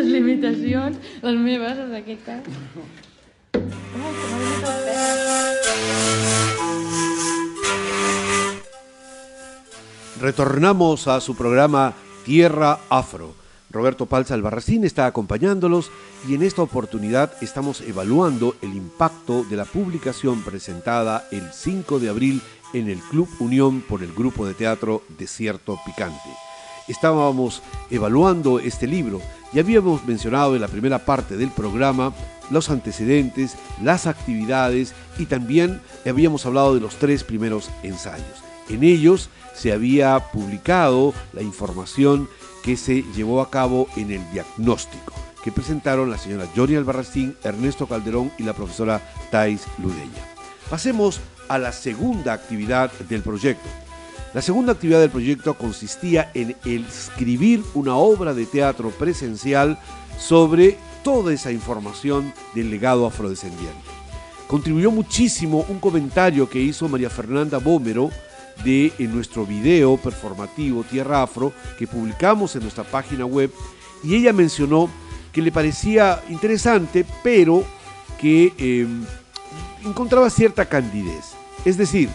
[0.06, 2.44] Les limitacions, les meves, en.
[10.22, 13.34] Retornamos a su programa Tierra Afro.
[13.72, 15.90] Roberto Palza Albarracín está acompañándolos
[16.30, 22.10] y en esta oportunidad estamos evaluando el impacto de la publicación presentada el 5 de
[22.10, 22.42] abril
[22.74, 26.45] en el Club Unión por el grupo de teatro Desierto Picante.
[26.88, 29.22] Estábamos evaluando este libro
[29.54, 32.14] y habíamos mencionado en la primera parte del programa
[32.50, 38.44] los antecedentes, las actividades y también habíamos hablado de los tres primeros ensayos.
[38.70, 42.30] En ellos se había publicado la información
[42.64, 47.88] que se llevó a cabo en el diagnóstico, que presentaron la señora Johnny Albarracín, Ernesto
[47.88, 50.24] Calderón y la profesora Thais Ludeña.
[50.70, 53.70] Pasemos a la segunda actividad del proyecto.
[54.36, 59.80] La segunda actividad del proyecto consistía en escribir una obra de teatro presencial
[60.20, 63.80] sobre toda esa información del legado afrodescendiente.
[64.50, 68.10] Contribuyó muchísimo un comentario que hizo María Fernanda Bómero
[68.66, 73.50] de en nuestro video performativo Tierra Afro que publicamos en nuestra página web
[74.04, 74.90] y ella mencionó
[75.32, 77.64] que le parecía interesante pero
[78.20, 78.86] que eh,
[79.86, 81.24] encontraba cierta candidez.
[81.64, 82.10] Es decir,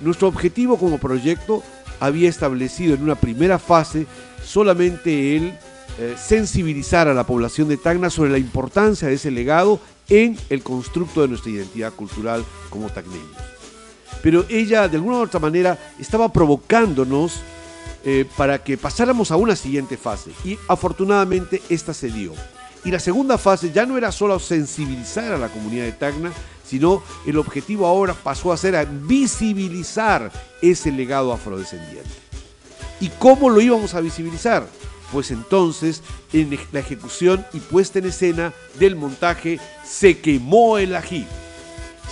[0.00, 1.62] nuestro objetivo como proyecto
[2.00, 4.06] había establecido en una primera fase
[4.44, 5.58] solamente el
[5.98, 10.62] eh, sensibilizar a la población de Tacna sobre la importancia de ese legado en el
[10.62, 13.26] constructo de nuestra identidad cultural como tacneños.
[14.22, 17.40] Pero ella, de alguna u otra manera, estaba provocándonos
[18.04, 20.30] eh, para que pasáramos a una siguiente fase.
[20.44, 22.34] Y afortunadamente esta se dio.
[22.84, 26.32] Y la segunda fase ya no era solo sensibilizar a la comunidad de Tacna,
[26.66, 32.10] sino el objetivo ahora pasó a ser a visibilizar ese legado afrodescendiente.
[33.00, 34.66] ¿Y cómo lo íbamos a visibilizar?
[35.12, 36.02] Pues entonces,
[36.32, 41.26] en la ejecución y puesta en escena del montaje Se quemó el ají.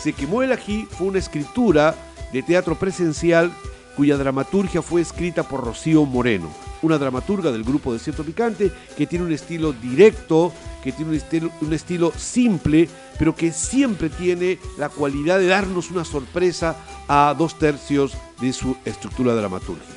[0.01, 1.95] Se quemó el ají fue una escritura
[2.33, 3.53] de teatro presencial
[3.97, 6.51] cuya dramaturgia fue escrita por Rocío Moreno,
[6.83, 10.53] una dramaturga del grupo Desierto Picante que tiene un estilo directo,
[10.83, 15.91] que tiene un estilo, un estilo simple, pero que siempre tiene la cualidad de darnos
[15.91, 16.77] una sorpresa
[17.09, 19.93] a dos tercios de su estructura dramatúrgica.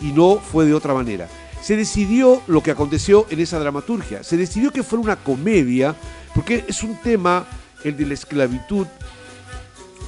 [0.00, 1.28] Y no fue de otra manera.
[1.60, 4.22] Se decidió lo que aconteció en esa dramaturgia.
[4.22, 5.94] Se decidió que fuera una comedia,
[6.34, 7.46] porque es un tema,
[7.84, 8.86] el de la esclavitud,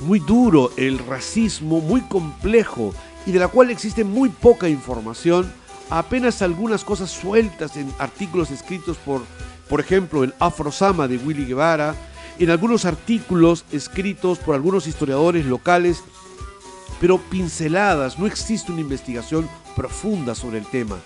[0.03, 2.95] muy duro, el racismo muy complejo
[3.27, 5.53] y de la cual existe muy poca información,
[5.91, 9.23] apenas algunas cosas sueltas en artículos escritos por,
[9.69, 11.95] por ejemplo, el Afrosama de Willy Guevara,
[12.39, 16.03] en algunos artículos escritos por algunos historiadores locales,
[17.01, 20.97] pero pinceladas, no existe una investigación profunda sobre el tema.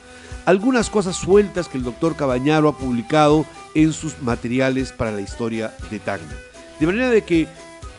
[0.45, 3.45] Algunas cosas sueltas que el doctor Cabañaro ha publicado
[3.75, 6.35] en sus materiales para la historia de Tacna.
[6.79, 7.47] De manera de que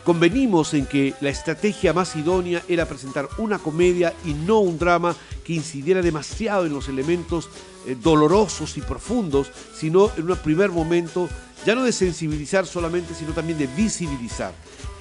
[0.04, 5.14] Convenimos en que la estrategia más idónea era presentar una comedia y no un drama
[5.44, 7.48] que incidiera demasiado en los elementos
[7.86, 11.28] eh, dolorosos y profundos, sino en un primer momento
[11.64, 14.52] ya no de sensibilizar solamente, sino también de visibilizar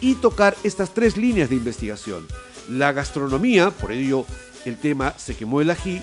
[0.01, 2.27] y tocar estas tres líneas de investigación.
[2.69, 4.25] La gastronomía, por ello
[4.65, 5.99] el tema Se quemó el ají,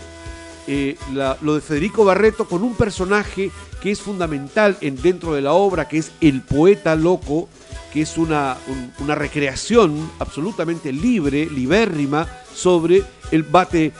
[0.66, 0.96] eh,
[1.40, 5.88] lo de Federico Barreto con un personaje que es fundamental en, dentro de la obra,
[5.88, 7.48] que es el poeta loco,
[7.92, 8.56] que es una,
[8.98, 13.92] una recreación absolutamente libre, libérrima, sobre el bate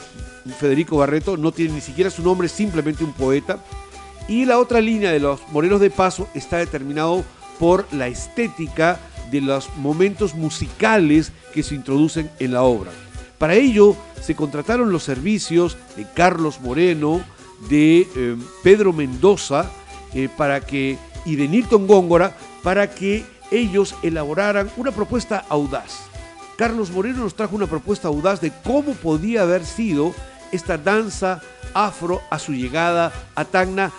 [0.58, 3.62] Federico Barreto, no tiene ni siquiera su nombre, simplemente un poeta.
[4.28, 7.24] Y la otra línea de los Morenos de Paso está determinado
[7.58, 12.90] por la estética de los momentos musicales que se introducen en la obra.
[13.38, 17.22] Para ello se contrataron los servicios de Carlos Moreno,
[17.68, 19.70] de eh, Pedro Mendoza
[20.14, 26.00] eh, para que, y de Nilton Góngora para que ellos elaboraran una propuesta audaz.
[26.56, 30.14] Carlos Moreno nos trajo una propuesta audaz de cómo podía haber sido
[30.50, 31.40] esta danza
[31.74, 33.92] afro a su llegada a Tacna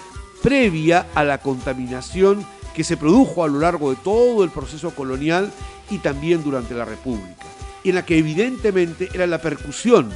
[0.43, 2.45] previa a la contaminación
[2.75, 5.51] que se produjo a lo largo de todo el proceso colonial
[5.89, 7.45] y también durante la República
[7.83, 10.09] en la que evidentemente era la percusión.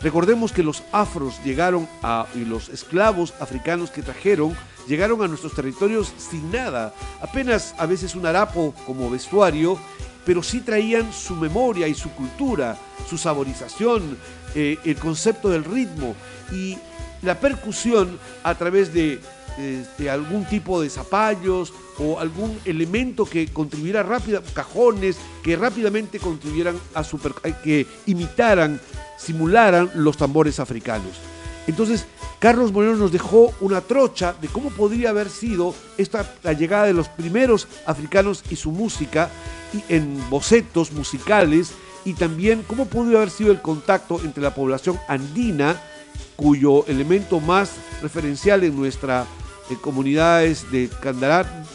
[0.00, 4.56] Recordemos que los afros llegaron a, y los esclavos africanos que trajeron
[4.90, 9.78] llegaron a nuestros territorios sin nada, apenas a veces un harapo como vestuario,
[10.26, 12.76] pero sí traían su memoria y su cultura,
[13.08, 14.18] su saborización,
[14.56, 16.16] eh, el concepto del ritmo
[16.52, 16.76] y
[17.22, 19.20] la percusión a través de
[19.58, 26.76] este, algún tipo de zapallos o algún elemento que contribuyera rápida, cajones que rápidamente contribuyeran
[26.94, 28.80] a super, eh, que imitaran,
[29.16, 31.12] simularan los tambores africanos.
[31.70, 32.04] Entonces,
[32.40, 36.92] Carlos Moreno nos dejó una trocha de cómo podría haber sido esta, la llegada de
[36.92, 39.30] los primeros africanos y su música
[39.72, 41.70] y en bocetos musicales
[42.04, 45.80] y también cómo pudo haber sido el contacto entre la población andina,
[46.34, 47.70] cuyo elemento más
[48.02, 49.26] referencial en nuestra
[49.76, 50.90] comunidades de,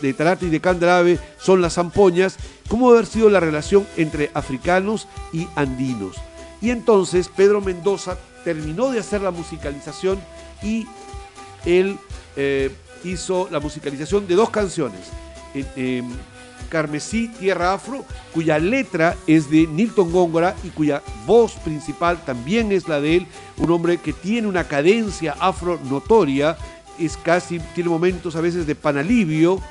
[0.01, 2.35] de Tarate y de Candarave son las zampoñas,
[2.67, 6.17] cómo haber sido la relación entre africanos y andinos.
[6.62, 10.20] Y entonces Pedro Mendoza terminó de hacer la musicalización
[10.64, 10.88] y
[11.66, 11.97] él
[12.36, 12.72] eh,
[13.03, 15.01] hizo la musicalización de dos canciones.
[16.70, 18.03] Carmesí, Tierra Afro,
[18.34, 23.28] cuya letra es de Nilton Góngora y cuya voz principal también es la de él,
[23.58, 26.58] un hombre que tiene una cadencia afro notoria
[26.99, 29.62] es casi, tiene momentos a veces de panalivio,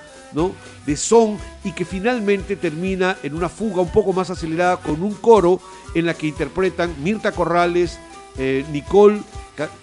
[0.86, 5.14] de son, y que finalmente termina en una fuga un poco más acelerada con un
[5.14, 5.60] coro
[5.94, 7.98] en la que interpretan Mirta Corrales,
[8.36, 9.20] eh, Nicole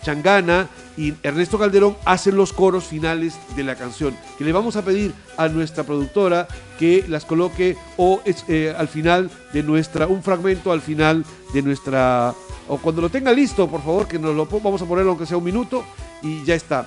[0.03, 4.83] Changana y Ernesto Calderón hacen los coros finales de la canción, que le vamos a
[4.83, 6.47] pedir a nuestra productora
[6.77, 11.23] que las coloque o eh, al final de nuestra, un fragmento al final
[11.53, 12.33] de nuestra,
[12.67, 15.37] o cuando lo tenga listo, por favor, que nos lo vamos a poner aunque sea
[15.37, 15.85] un minuto
[16.21, 16.85] y ya está.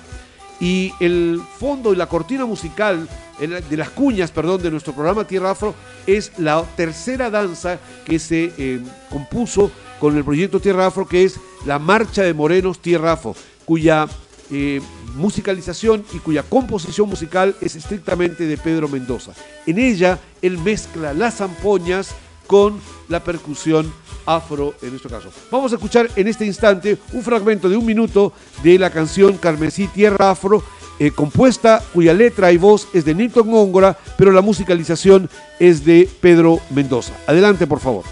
[0.59, 3.09] Y el fondo y la cortina musical
[3.39, 5.75] de las cuñas, perdón, de nuestro programa Tierra Afro
[6.07, 8.79] es la tercera danza que se eh,
[9.09, 14.07] compuso con el proyecto Tierra Afro, que es la Marcha de Morenos Tierra Afro, cuya
[14.51, 14.81] eh,
[15.15, 19.33] musicalización y cuya composición musical es estrictamente de Pedro Mendoza.
[19.65, 22.15] En ella él mezcla las zampoñas
[22.47, 22.79] con
[23.09, 23.91] la percusión
[24.25, 25.29] afro en nuestro caso.
[25.51, 28.33] Vamos a escuchar en este instante un fragmento de un minuto
[28.63, 30.63] de la canción Carmesí Tierra Afro,
[30.99, 35.29] eh, compuesta cuya letra y voz es de Nilton Góngora, pero la musicalización
[35.59, 37.13] es de Pedro Mendoza.
[37.27, 38.03] Adelante, por favor.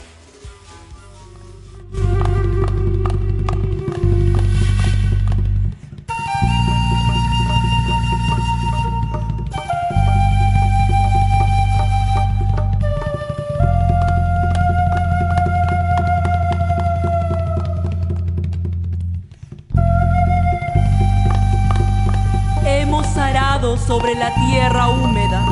[23.77, 25.43] Sobre la tierra húmeda,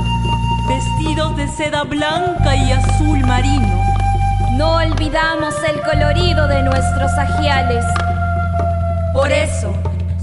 [0.68, 3.84] vestidos de seda blanca y azul marino.
[4.54, 7.84] No olvidamos el colorido de nuestros ajiales.
[9.14, 9.74] Por eso,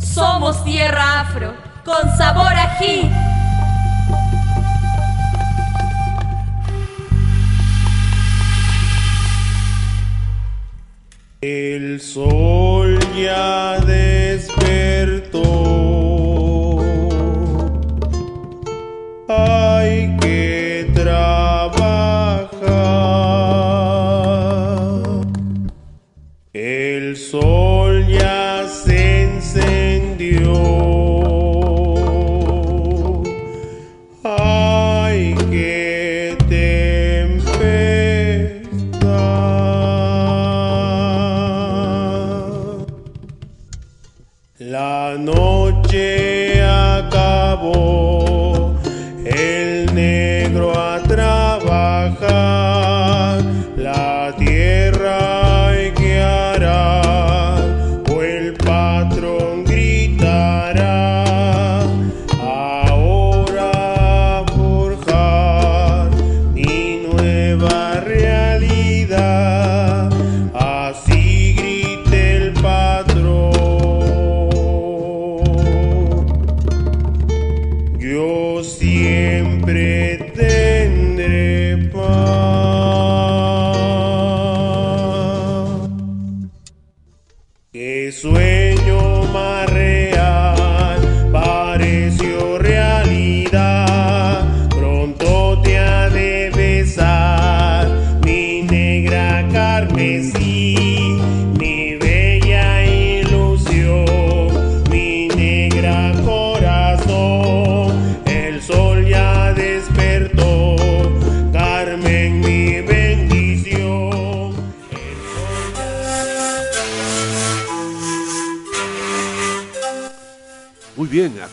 [0.01, 3.11] somos tierra afro, con sabor ají.
[11.41, 14.48] El sol ya despertó.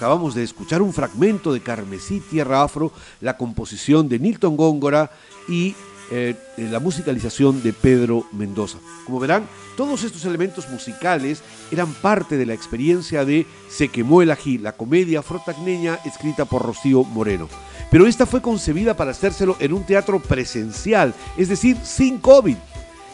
[0.05, 2.91] Acabamos de escuchar un fragmento de Carmesí Tierra Afro,
[3.21, 5.09] la composición de Nilton Góngora
[5.49, 5.73] y
[6.11, 8.77] eh, la musicalización de Pedro Mendoza.
[9.03, 11.41] Como verán, todos estos elementos musicales
[11.71, 16.61] eran parte de la experiencia de Se quemó el ají, la comedia afrotagneña escrita por
[16.61, 17.49] Rocío Moreno.
[17.89, 22.57] Pero esta fue concebida para hacérselo en un teatro presencial, es decir, sin COVID.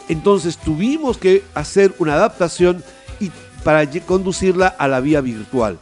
[0.10, 2.84] Entonces tuvimos que hacer una adaptación
[3.22, 3.32] y
[3.64, 5.80] para conducirla a la vía virtual.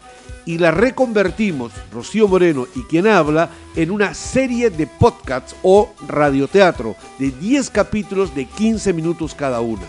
[0.50, 6.96] Y la reconvertimos, Rocío Moreno y quien habla, en una serie de podcasts o radioteatro
[7.20, 9.84] de 10 capítulos de 15 minutos cada una.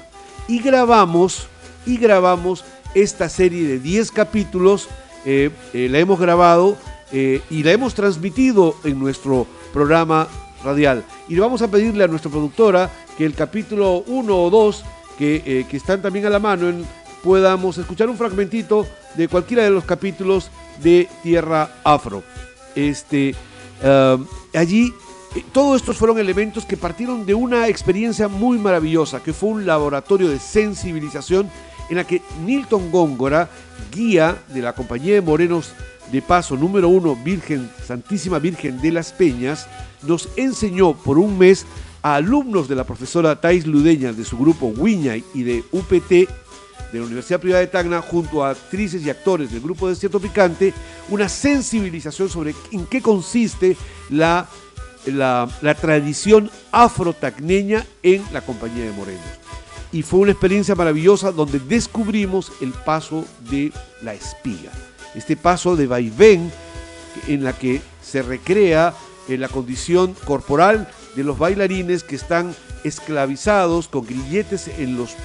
[0.48, 1.46] Y grabamos,
[1.86, 2.62] y grabamos
[2.94, 4.90] esta serie de 10 capítulos,
[5.24, 6.76] eh, eh, la hemos grabado
[7.10, 10.28] eh, y la hemos transmitido en nuestro programa
[10.62, 11.04] radial.
[11.26, 14.84] Y le vamos a pedirle a nuestra productora que el capítulo 1 o 2,
[15.16, 19.70] que, que están también a la mano, en- podamos escuchar un fragmentito de cualquiera de
[19.70, 20.50] los capítulos
[20.82, 22.22] de Tierra Afro.
[22.74, 23.34] Este,
[23.82, 24.18] ah,
[24.54, 24.92] allí,
[25.36, 29.66] eh, todos estos fueron elementos que partieron de una experiencia muy maravillosa, que fue un
[29.66, 31.50] laboratorio de sensibilización
[31.88, 33.50] en la que Nilton Góngora,
[33.92, 35.72] guía de la Compañía de Morenos
[36.12, 39.68] de Paso número uno, Virgen, Santísima Virgen de las Peñas,
[40.02, 41.66] nos enseñó por un mes
[42.02, 46.30] a alumnos de la profesora Thais Ludeña de su grupo Wiñay y de UPT
[46.92, 50.74] de la Universidad Privada de Tacna, junto a actrices y actores del grupo Desierto Picante,
[51.08, 53.76] una sensibilización sobre en qué consiste
[54.10, 54.48] la,
[55.06, 59.24] la, la tradición afrotacneña en la Compañía de Morenos.
[59.92, 63.72] Y fue una experiencia maravillosa donde descubrimos el paso de
[64.02, 64.70] la espiga.
[65.14, 66.52] Este paso de vaivén
[67.26, 68.94] en la que se recrea
[69.28, 75.16] eh, la condición corporal de los bailarines que están esclavizados con grilletes en los,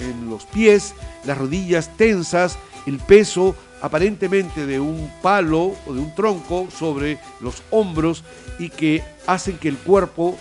[0.00, 0.94] en los pies,
[1.24, 7.62] las rodillas tensas, el peso aparentemente de un palo o de un tronco sobre los
[7.70, 8.24] hombros
[8.58, 10.38] y que hacen que el cuerpo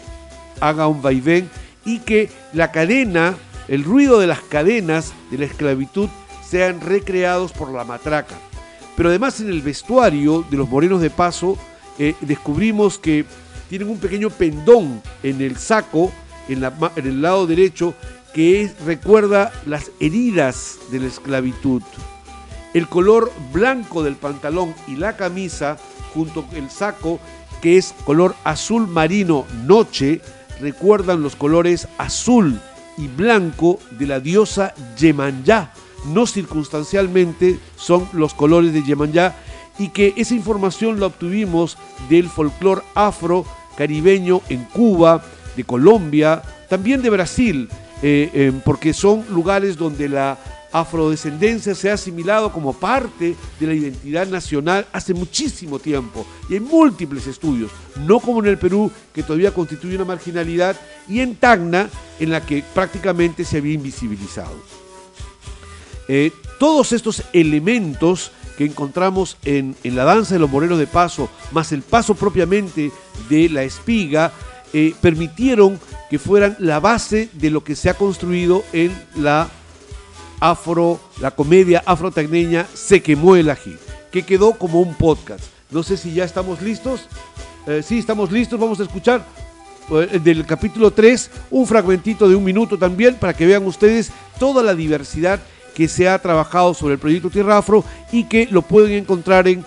[0.60, 1.50] haga un vaivén
[1.86, 3.38] y que la cadena,
[3.68, 6.10] el ruido de las cadenas de la esclavitud
[6.46, 8.36] sean recreados por la matraca.
[8.98, 11.58] Pero además en el vestuario de los morenos de paso
[11.98, 13.26] eh, descubrimos que
[13.70, 16.12] tienen un pequeño pendón en el saco,
[16.48, 16.64] en,
[16.96, 17.94] el lado derecho,
[18.34, 21.82] que recuerda las heridas de la esclavitud.
[22.74, 25.78] El color blanco del pantalón y la camisa,
[26.14, 27.20] junto con el saco,
[27.62, 30.22] que es color azul marino noche,
[30.62, 32.60] recuerdan los colores azul
[32.98, 35.74] y blanco de la diosa Yemanyá.
[36.06, 39.36] No circunstancialmente son los colores de Yemanyá
[39.78, 41.78] y que esa información la obtuvimos
[42.10, 43.46] del folclore afro
[43.78, 45.24] caribeño en Cuba,
[45.56, 47.70] de Colombia, también de Brasil,
[48.02, 50.38] eh, eh, porque son lugares donde la
[50.72, 56.60] afrodescendencia se ha asimilado como parte de la identidad nacional hace muchísimo tiempo y hay
[56.60, 60.76] múltiples estudios, no como en el Perú que todavía constituye una marginalidad
[61.08, 61.90] y en Tacna
[62.20, 64.56] en la que prácticamente se había invisibilizado.
[66.08, 71.30] Eh, todos estos elementos que encontramos en, en la danza de los morenos de paso,
[71.52, 72.92] más el paso propiamente
[73.30, 74.34] de la espiga,
[74.74, 79.50] eh, permitieron que fueran la base de lo que se ha construido en la
[80.40, 83.78] afro, la comedia afrotagneña Se quemó el ají,
[84.12, 85.44] que quedó como un podcast.
[85.72, 87.08] No sé si ya estamos listos.
[87.68, 88.60] Eh, sí, estamos listos.
[88.60, 89.26] Vamos a escuchar
[89.92, 94.64] eh, del capítulo 3 un fragmentito de un minuto también para que vean ustedes toda
[94.64, 95.40] la diversidad
[95.76, 99.66] que se ha trabajado sobre el proyecto Tierra Afro y que lo pueden encontrar en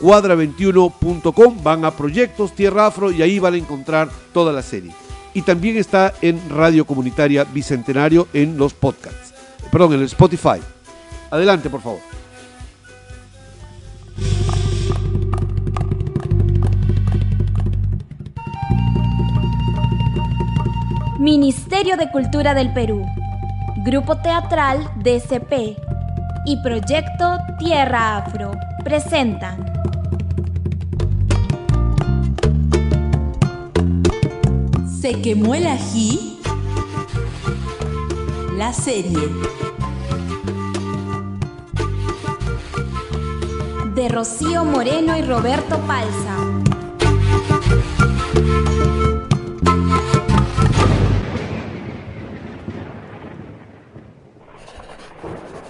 [0.00, 1.62] www.cuadra21.com.
[1.62, 4.92] Van a proyectos Tierra Afro y ahí van a encontrar toda la serie.
[5.34, 9.34] Y también está en Radio Comunitaria Bicentenario en los podcasts.
[9.70, 10.60] Perdón, en el Spotify.
[11.30, 12.00] Adelante, por favor.
[21.20, 23.04] Ministerio de Cultura del Perú,
[23.84, 25.76] Grupo Teatral DCP
[26.46, 29.77] y Proyecto Tierra Afro presentan
[35.00, 36.40] Se quemó el ají.
[38.56, 39.28] La serie.
[43.94, 46.36] de Rocío Moreno y Roberto Palza.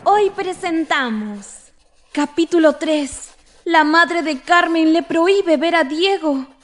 [0.04, 1.72] Hoy presentamos
[2.12, 3.30] capítulo 3.
[3.64, 6.57] La madre de Carmen le prohíbe ver a Diego.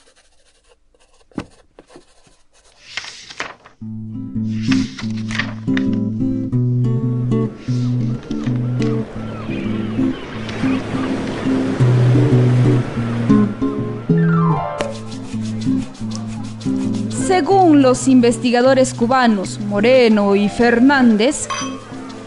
[17.37, 21.49] Según los investigadores cubanos Moreno y Fernández,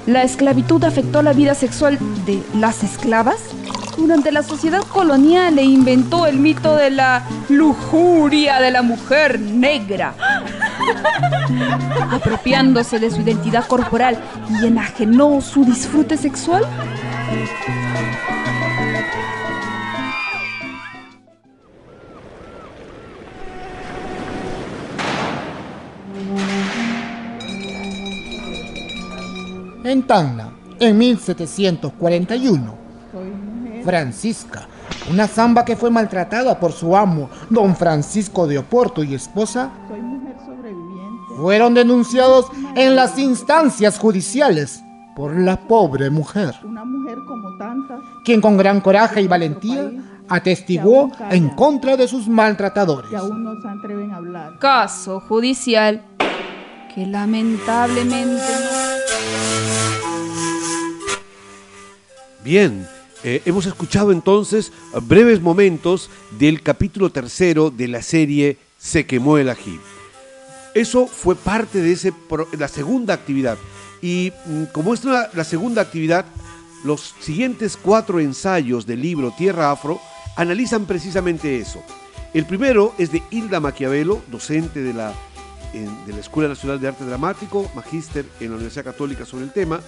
[0.04, 3.38] la esclavitud afectó la vida sexual de las esclavas
[3.96, 10.12] durante la sociedad colonial e inventó el mito de la lujuria de la mujer negra,
[12.10, 14.18] apropiándose de su identidad corporal
[14.60, 16.66] y enajenó su disfrute sexual.
[29.88, 32.74] En Tacna, en 1741,
[33.82, 34.68] Francisca,
[35.10, 39.70] una zamba que fue maltratada por su amo, don Francisco de Oporto y esposa,
[41.38, 44.82] fueron denunciados en las instancias judiciales
[45.16, 48.00] por la pobre mujer, Una mujer como tantas.
[48.26, 49.90] quien con gran coraje y valentía
[50.28, 53.08] atestiguó en contra de sus maltratadores.
[53.08, 54.58] que aún no se atreven a hablar.
[54.58, 56.02] Caso judicial
[56.94, 58.42] que lamentablemente
[62.44, 62.86] Bien,
[63.24, 64.72] eh, hemos escuchado entonces
[65.02, 66.08] breves momentos
[66.38, 69.80] del capítulo tercero de la serie Se quemó el ají.
[70.74, 72.12] Eso fue parte de ese
[72.56, 73.58] la segunda actividad.
[74.00, 76.26] Y mm, como es la, segunda actividad,
[76.84, 80.00] los siguientes cuatro ensayos del libro Tierra Afro
[80.36, 81.82] analizan precisamente eso.
[82.32, 85.12] El primero es de Hilda Maquiavelo, docente de la,
[85.72, 89.80] de la Escuela Nacional de Arte Dramático, magíster en la Universidad Católica sobre el tema,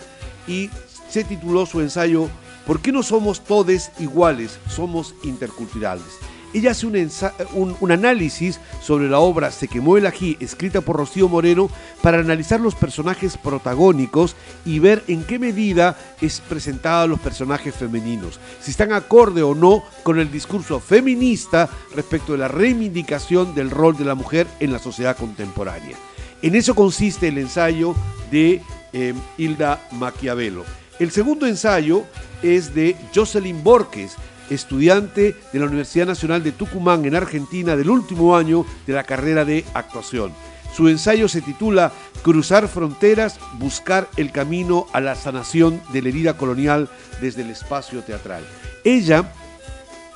[0.48, 0.68] y
[1.10, 2.28] se tituló su ensayo
[2.66, 4.58] ¿Por qué no somos todes iguales?
[4.68, 6.04] Somos interculturales.
[6.52, 11.70] Ella hace un análisis sobre la obra Se quemó el ají, escrita por Rocío Moreno,
[12.02, 14.34] para analizar los personajes protagónicos
[14.64, 19.54] y ver en qué medida es presentada a los personajes femeninos, si están acorde o
[19.54, 24.72] no con el discurso feminista respecto de la reivindicación del rol de la mujer en
[24.72, 25.96] la sociedad contemporánea.
[26.42, 27.94] En eso consiste el ensayo
[28.30, 28.60] de
[28.92, 30.79] eh, Hilda Maquiavelo.
[31.00, 32.04] El segundo ensayo
[32.42, 34.16] es de Jocelyn Borges,
[34.50, 39.46] estudiante de la Universidad Nacional de Tucumán en Argentina del último año de la carrera
[39.46, 40.30] de actuación.
[40.76, 41.90] Su ensayo se titula
[42.22, 46.90] Cruzar fronteras, buscar el camino a la sanación de la herida colonial
[47.22, 48.44] desde el espacio teatral.
[48.84, 49.32] Ella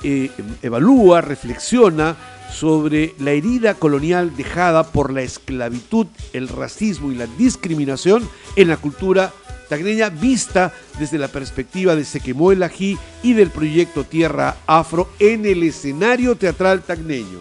[0.03, 0.29] eh,
[0.61, 2.15] evalúa, reflexiona
[2.53, 8.77] sobre la herida colonial dejada por la esclavitud, el racismo y la discriminación en la
[8.77, 9.33] cultura
[9.69, 15.09] tagneña vista desde la perspectiva de Se quemó el ají y del proyecto Tierra Afro
[15.19, 17.39] en el escenario teatral tagneño.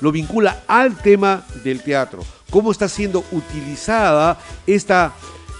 [0.00, 5.12] Lo vincula al tema del teatro, cómo está siendo utilizada esta,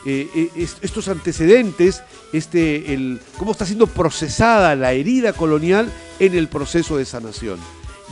[0.07, 2.03] eh, eh, est- estos antecedentes,
[2.33, 5.91] este, cómo está siendo procesada la herida colonial
[6.21, 7.59] en el proceso de sanación.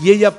[0.02, 0.34] Y ella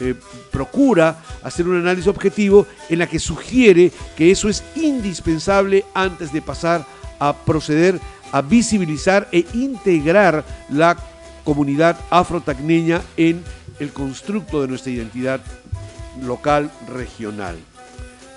[0.00, 0.14] eh,
[0.50, 6.42] procura hacer un análisis objetivo en la que sugiere que eso es indispensable antes de
[6.42, 6.86] pasar
[7.18, 8.00] a proceder
[8.32, 10.96] a visibilizar e integrar la
[11.44, 13.42] comunidad afrotacneña en
[13.78, 15.40] el constructo de nuestra identidad
[16.22, 17.56] local regional.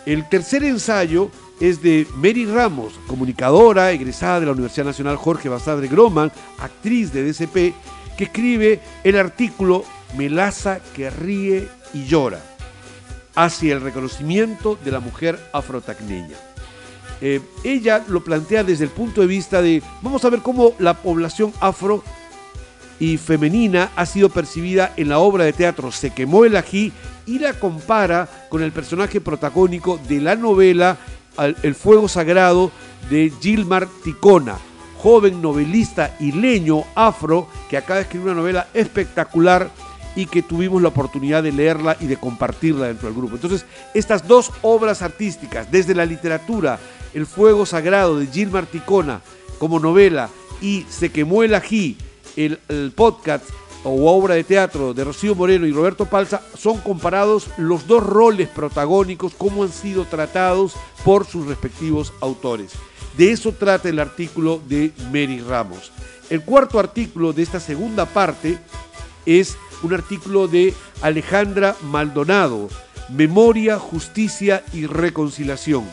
[0.05, 5.87] El tercer ensayo es de Mary Ramos, comunicadora egresada de la Universidad Nacional Jorge Basadre
[5.87, 7.73] Groman, actriz de DCP,
[8.17, 9.83] que escribe el artículo
[10.15, 12.39] Melaza que ríe y llora
[13.35, 16.35] hacia el reconocimiento de la mujer afrotacneña.
[17.21, 20.93] Eh, ella lo plantea desde el punto de vista de, vamos a ver cómo la
[20.93, 22.03] población afro
[22.99, 26.91] y femenina ha sido percibida en la obra de teatro Se quemó el ají
[27.25, 30.97] y la compara con el personaje protagónico de la novela
[31.63, 32.71] El fuego sagrado
[33.09, 34.57] de Gilmar Ticona,
[34.97, 39.69] joven novelista leño afro que acaba de escribir una novela espectacular
[40.15, 43.35] y que tuvimos la oportunidad de leerla y de compartirla dentro del grupo.
[43.35, 46.79] Entonces, estas dos obras artísticas, desde la literatura,
[47.11, 49.21] El fuego sagrado de Gilmar Ticona
[49.57, 50.29] como novela
[50.61, 51.97] y Se quemó el ají,
[52.35, 53.45] el, el podcast
[53.83, 58.49] o obra de teatro de Rocío Moreno y Roberto Palza son comparados los dos roles
[58.49, 62.73] protagónicos, cómo han sido tratados por sus respectivos autores.
[63.17, 65.91] De eso trata el artículo de Mary Ramos.
[66.29, 68.57] El cuarto artículo de esta segunda parte
[69.25, 72.69] es un artículo de Alejandra Maldonado,
[73.09, 75.83] Memoria, Justicia y Reconciliación,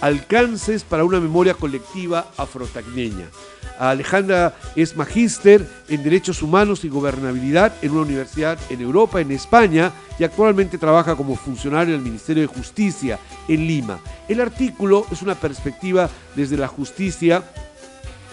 [0.00, 3.26] alcances para una memoria colectiva afrotagneña.
[3.78, 9.92] Alejandra es magíster en Derechos Humanos y Gobernabilidad en una universidad en Europa, en España,
[10.18, 13.18] y actualmente trabaja como funcionario del Ministerio de Justicia
[13.48, 14.00] en Lima.
[14.28, 17.42] El artículo es una perspectiva desde la justicia,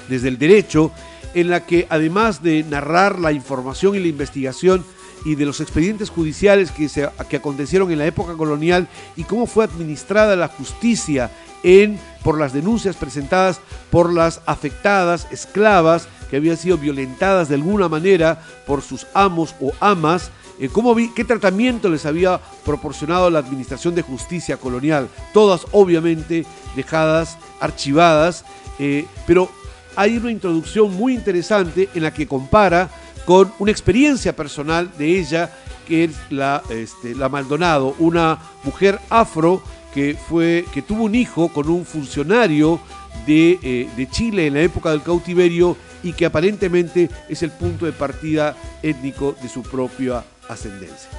[0.07, 0.91] desde el derecho,
[1.33, 4.85] en la que además de narrar la información y la investigación
[5.25, 9.47] y de los expedientes judiciales que, se, que acontecieron en la época colonial y cómo
[9.47, 11.31] fue administrada la justicia
[11.63, 17.87] en, por las denuncias presentadas por las afectadas esclavas que habían sido violentadas de alguna
[17.87, 23.95] manera por sus amos o amas, eh, cómo qué tratamiento les había proporcionado la Administración
[23.95, 26.45] de Justicia Colonial, todas obviamente
[26.75, 28.45] dejadas, archivadas,
[28.79, 29.49] eh, pero
[29.95, 32.89] hay una introducción muy interesante en la que compara
[33.25, 35.51] con una experiencia personal de ella,
[35.87, 39.61] que es la, este, la Maldonado, una mujer afro
[39.93, 42.79] que, fue, que tuvo un hijo con un funcionario
[43.27, 47.85] de, eh, de, Chile en la época del cautiverio y que aparentemente es el punto
[47.85, 51.09] de partida étnico de su propia ascendencia.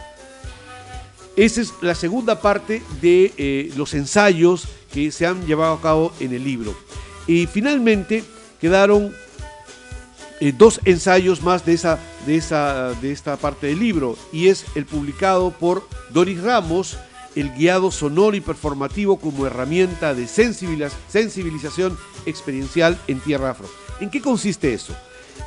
[1.36, 6.12] Esa es la segunda parte de eh, los ensayos que se han llevado a cabo
[6.20, 6.76] en el libro.
[7.26, 8.22] Y finalmente
[8.60, 9.12] quedaron
[10.40, 14.64] eh, dos ensayos más de, esa, de, esa, de esta parte del libro y es
[14.74, 16.96] el publicado por Doris Ramos,
[17.34, 23.68] el guiado sonoro y performativo como herramienta de sensibilización experiencial en tierra afro.
[24.00, 24.94] ¿En qué consiste eso?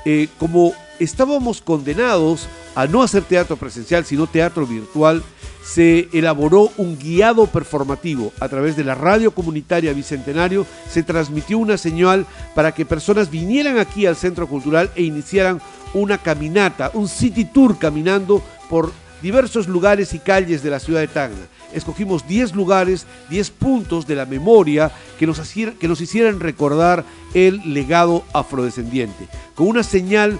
[0.05, 5.23] Eh, como estábamos condenados a no hacer teatro presencial, sino teatro virtual,
[5.67, 11.77] se elaboró un guiado performativo a través de la radio comunitaria Bicentenario, se transmitió una
[11.77, 15.59] señal para que personas vinieran aquí al centro cultural e iniciaran
[15.93, 21.09] una caminata, un city tour caminando por diversos lugares y calles de la ciudad de
[21.09, 21.47] Tacna.
[21.73, 27.03] Escogimos 10 lugares, 10 puntos de la memoria que nos, que nos hicieran recordar
[27.33, 30.39] el legado afrodescendiente, con una señal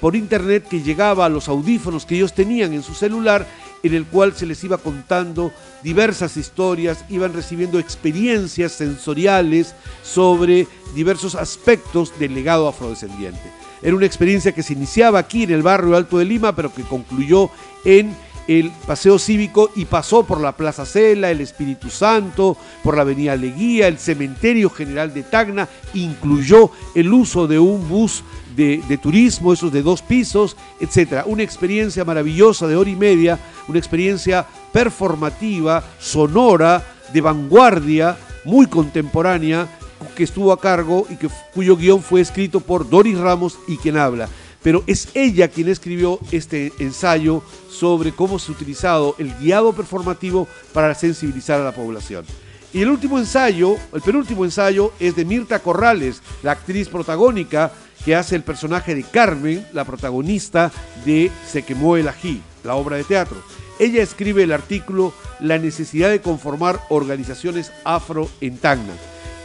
[0.00, 3.46] por internet que llegaba a los audífonos que ellos tenían en su celular,
[3.82, 5.52] en el cual se les iba contando
[5.82, 13.40] diversas historias, iban recibiendo experiencias sensoriales sobre diversos aspectos del legado afrodescendiente.
[13.82, 16.82] Era una experiencia que se iniciaba aquí en el barrio Alto de Lima, pero que
[16.82, 17.50] concluyó
[17.84, 18.14] en
[18.48, 23.36] el paseo cívico y pasó por la Plaza Cela, el Espíritu Santo, por la Avenida
[23.36, 28.22] Leguía, el Cementerio General de Tacna, incluyó el uso de un bus
[28.56, 31.24] de, turismo, esos de dos pisos, etc.
[31.26, 33.38] Una experiencia maravillosa de hora y media,
[33.68, 36.82] una experiencia performativa, sonora,
[37.12, 39.68] de vanguardia, muy contemporánea,
[40.16, 43.96] que estuvo a cargo y que, cuyo guion fue escrito por Doris Ramos y quien
[43.96, 44.28] habla
[44.62, 50.46] pero es ella quien escribió este ensayo sobre cómo se ha utilizado el guiado performativo
[50.72, 52.24] para sensibilizar a la población.
[52.72, 57.70] Y el último ensayo, el penúltimo ensayo, es de Mirta Corrales, la actriz protagónica
[58.04, 60.70] que hace el personaje de Carmen, la protagonista
[61.04, 63.36] de Se quemó el ají, la obra de teatro.
[63.78, 68.92] Ella escribe el artículo La necesidad de conformar organizaciones afro en Tacna,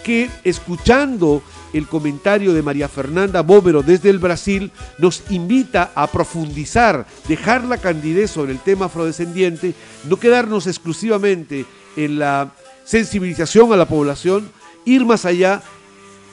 [0.04, 1.42] que escuchando
[1.74, 7.78] el comentario de María Fernanda Bóvero desde el Brasil nos invita a profundizar, dejar la
[7.78, 9.74] candidez sobre el tema afrodescendiente,
[10.06, 12.52] no quedarnos exclusivamente en la
[12.86, 14.50] sensibilización a la población,
[14.86, 15.62] ir más allá,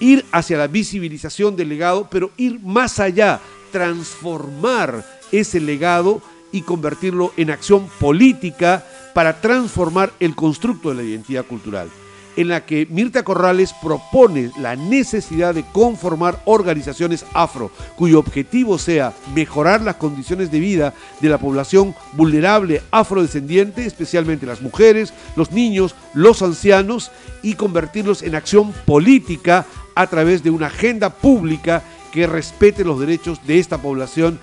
[0.00, 3.40] ir hacia la visibilización del legado, pero ir más allá,
[3.72, 6.22] transformar ese legado
[6.52, 11.88] y convertirlo en acción política para transformar el constructo de la identidad cultural.
[12.36, 19.12] en la que Mirta Corrales propone la necesidad de conformar organizaciones afro, cuyo objetivo sea
[19.34, 25.94] mejorar las condiciones de vida de la población vulnerable afrodescendiente, especialmente las mujeres, los niños,
[26.12, 27.10] los ancianos,
[27.42, 31.82] y convertirlos en acción política a través de una agenda pública
[32.12, 34.38] que respete los derechos de esta población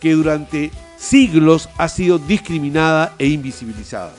[0.00, 4.12] que durante siglos ha sido discriminada e invisibilizada.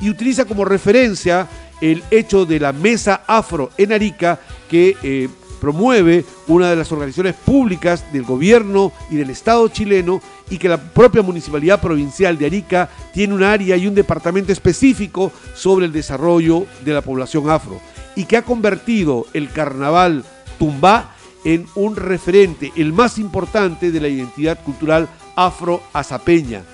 [0.00, 1.46] Y utiliza como referencia
[1.80, 5.28] el hecho de la Mesa Afro en Arica que eh,
[5.60, 10.76] promueve una de las organizaciones públicas del gobierno y del Estado chileno y que la
[10.76, 16.66] propia Municipalidad Provincial de Arica tiene un área y un departamento específico sobre el desarrollo
[16.84, 17.80] de la población afro
[18.16, 20.24] y que ha convertido el carnaval
[20.58, 26.64] Tumbá en un referente, el más importante de la identidad cultural afro-azapeña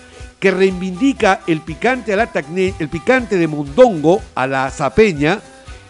[0.41, 2.31] que reivindica el picante, a la
[2.79, 5.41] el picante de mondongo a la zapeña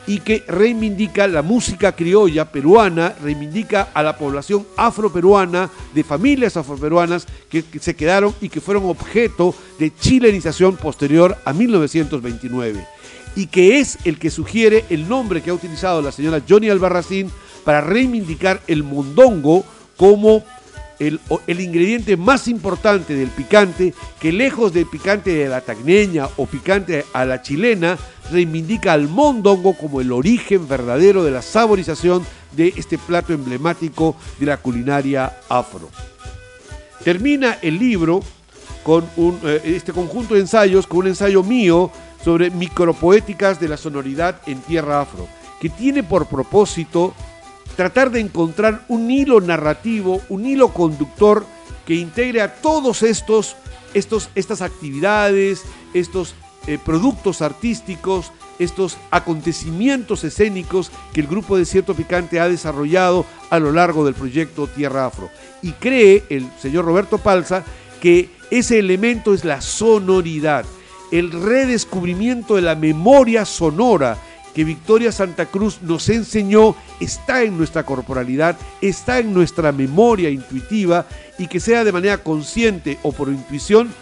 [0.07, 7.27] y que reivindica la música criolla peruana, reivindica a la población afroperuana, de familias afroperuanas
[7.49, 12.87] que, que se quedaron y que fueron objeto de chilenización posterior a 1929
[13.37, 17.31] y que es el que sugiere el nombre que ha utilizado la señora Johnny Albarracín
[17.65, 19.65] para reivindicar el mondongo
[19.97, 20.43] como
[20.99, 21.21] el,
[21.61, 27.25] ingrediente más importante del picante, que lejos del picante de la tagneña o picante a
[27.25, 27.99] la chilena,
[28.31, 34.47] reivindica al mondongo como el origen verdadero de la saborización de este plato emblemático de
[34.47, 35.91] la culinaria afro.
[37.05, 38.21] Termina el libro
[38.83, 41.91] con eh, este conjunto de ensayos, con un ensayo mío
[42.25, 45.29] sobre micropoéticas de la sonoridad en tierra afro,
[45.61, 47.15] que tiene por propósito
[47.77, 51.47] tratar de encontrar un hilo narrativo, un hilo conductor
[51.87, 53.57] que integre a todos estos,
[53.95, 55.63] estos estas actividades,
[55.95, 56.35] estos
[56.67, 63.71] eh, productos artísticos, estos acontecimientos escénicos que el grupo Desierto Picante ha desarrollado a lo
[63.71, 65.31] largo del proyecto Tierra Afro.
[65.63, 67.63] Y cree el señor Roberto Palza
[68.01, 70.65] que ese elemento es la sonoridad,
[71.13, 74.19] el redescubrimiento de la memoria sonora
[74.57, 81.05] que Victoria Santa Cruz nos enseñó está en nuestra corporalidad, está en nuestra memoria intuitiva
[81.39, 83.93] y que sea de manera consciente o por intuición,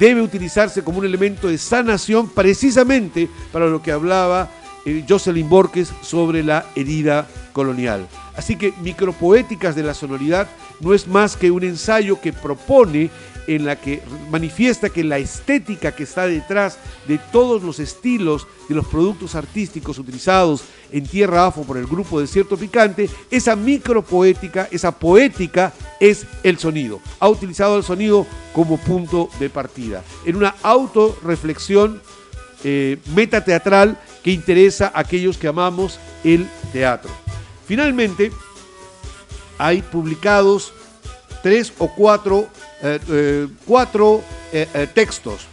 [0.00, 4.48] debe utilizarse como un elemento de sanación precisamente para lo que hablaba
[4.86, 8.08] eh, Jocelyn Borges sobre la herida colonial.
[8.38, 10.48] Así que Micropoéticas de la Sonoridad
[10.80, 13.10] no es más que un ensayo que propone
[13.46, 18.74] en la que manifiesta que la estética que está detrás de todos los estilos de
[18.74, 24.92] los productos artísticos utilizados en Tierra Afro por el grupo Desierto Picante, esa micropoética, esa
[24.92, 27.00] poética es el sonido.
[27.20, 32.00] Ha utilizado el sonido como punto de partida, en una autorreflexión
[32.62, 37.10] eh, metateatral que interesa a aquellos que amamos el teatro.
[37.66, 38.32] Finalmente,
[39.58, 40.72] hay publicados
[41.42, 42.48] tres o cuatro
[43.66, 44.22] cuatro
[44.52, 45.46] eh, textos.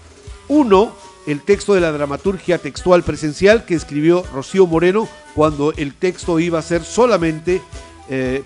[0.47, 0.95] Uno,
[1.28, 6.59] el texto de la dramaturgia textual presencial que escribió Rocío Moreno cuando el texto iba
[6.59, 7.61] a ser solamente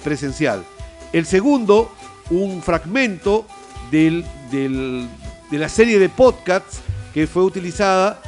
[0.04, 0.64] presencial.
[1.12, 1.92] El segundo,
[2.30, 3.48] un fragmento
[3.90, 4.24] de
[5.52, 6.82] la serie de podcasts
[7.14, 8.22] que fue utilizada,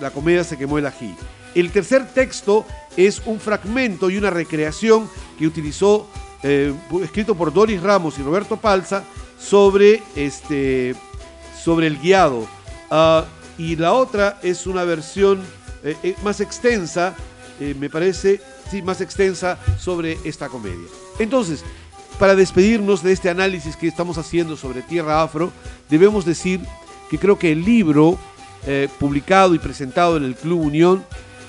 [0.00, 1.14] la comedia Se quemó el ají.
[1.54, 2.64] El tercer texto
[2.96, 5.08] es un fragmento y una recreación
[5.38, 6.08] que utilizó
[6.42, 9.04] eh, escrito por Doris Ramos y Roberto Palza,
[9.38, 10.94] sobre, este,
[11.62, 12.46] sobre el guiado.
[12.90, 13.24] Ah,
[13.58, 15.40] y la otra es una versión
[15.82, 17.14] eh, eh, más extensa,
[17.78, 20.88] me parece, sí, más extensa sobre esta comedia.
[21.18, 21.62] Entonces,
[22.18, 25.52] para despedirnos de este análisis que estamos haciendo sobre Tierra Afro,
[25.90, 26.60] debemos decir
[27.10, 28.18] que creo que el libro
[28.98, 31.04] publicado y presentado en el Club Unión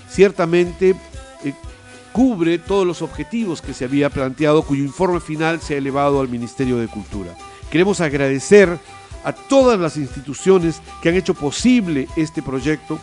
[0.09, 0.97] ciertamente
[2.11, 6.29] cubre todos los objetivos que se había planteado, cuyo informe final se ha elevado al
[6.29, 7.35] Ministerio de Cultura.
[7.69, 8.77] Queremos agradecer
[9.23, 12.99] a todas las instituciones que han hecho posible este proyecto,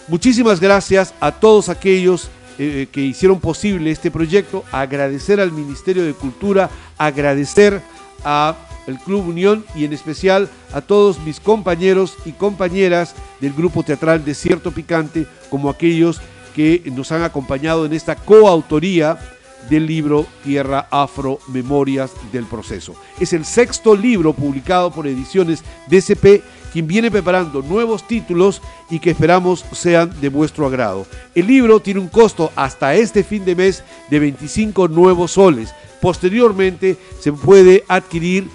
[0.07, 2.29] Muchísimas gracias a todos aquellos
[2.59, 7.81] eh, que hicieron posible este proyecto, agradecer al Ministerio de Cultura, agradecer
[8.23, 8.55] a
[8.87, 14.23] el Club Unión y en especial a todos mis compañeros y compañeras del grupo teatral
[14.25, 16.21] Desierto Picante, como aquellos
[16.55, 19.19] que nos han acompañado en esta coautoría
[19.69, 22.95] del libro Tierra Afro Memorias del Proceso.
[23.19, 26.41] Es el sexto libro publicado por Ediciones DCP,
[26.71, 31.05] quien viene preparando nuevos títulos y que esperamos sean de vuestro agrado.
[31.35, 35.73] El libro tiene un costo hasta este fin de mes de 25 nuevos soles.
[36.01, 38.47] Posteriormente se puede adquirir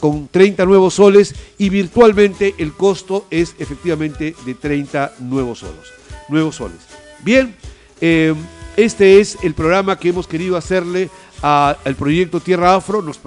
[0.00, 5.92] con 30 nuevos soles y virtualmente el costo es efectivamente de 30 nuevos soles.
[6.28, 6.78] Nuevos soles.
[7.22, 7.54] Bien,
[8.00, 8.34] eh,
[8.76, 11.10] este es el programa que hemos querido hacerle
[11.42, 13.20] al proyecto Tierra Afro, nos,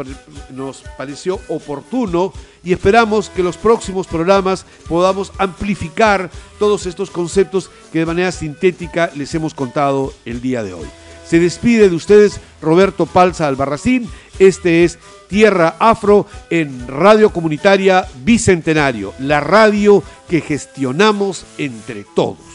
[0.51, 2.34] nos pareció oportuno
[2.64, 9.12] y esperamos que los próximos programas podamos amplificar todos estos conceptos que de manera sintética
[9.16, 10.88] les hemos contado el día de hoy.
[11.32, 14.09] Se despide de ustedes Roberto Palza Albarracín.
[14.38, 14.99] Este es
[15.30, 22.51] Tierra Afro en Radio Comunitaria Bicentenario, la radio que gestionamos entre todos.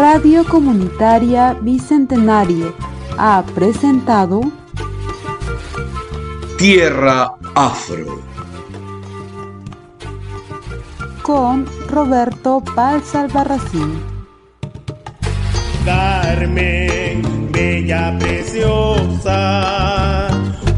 [0.00, 2.74] Radio Comunitaria Bicentenario
[3.18, 4.40] ha presentado
[6.56, 8.22] Tierra Afro
[11.20, 14.00] con Roberto Paz Albarracín.
[15.84, 19.38] Carmen, bella preciosa,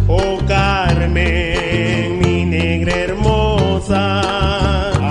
[0.09, 4.21] oh Carmen, mi negra hermosa,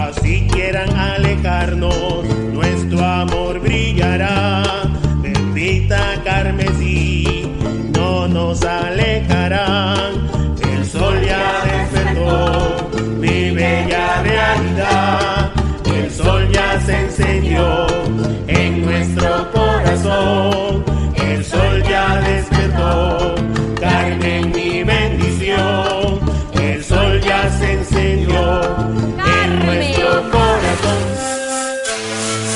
[0.07, 2.00] así quieran alejarnos,
[8.51, 10.27] nos alejarán,
[10.61, 15.51] el sol ya despertó, mi bella realidad,
[15.85, 17.87] el sol ya se encendió
[18.47, 19.60] en nuestro corazón,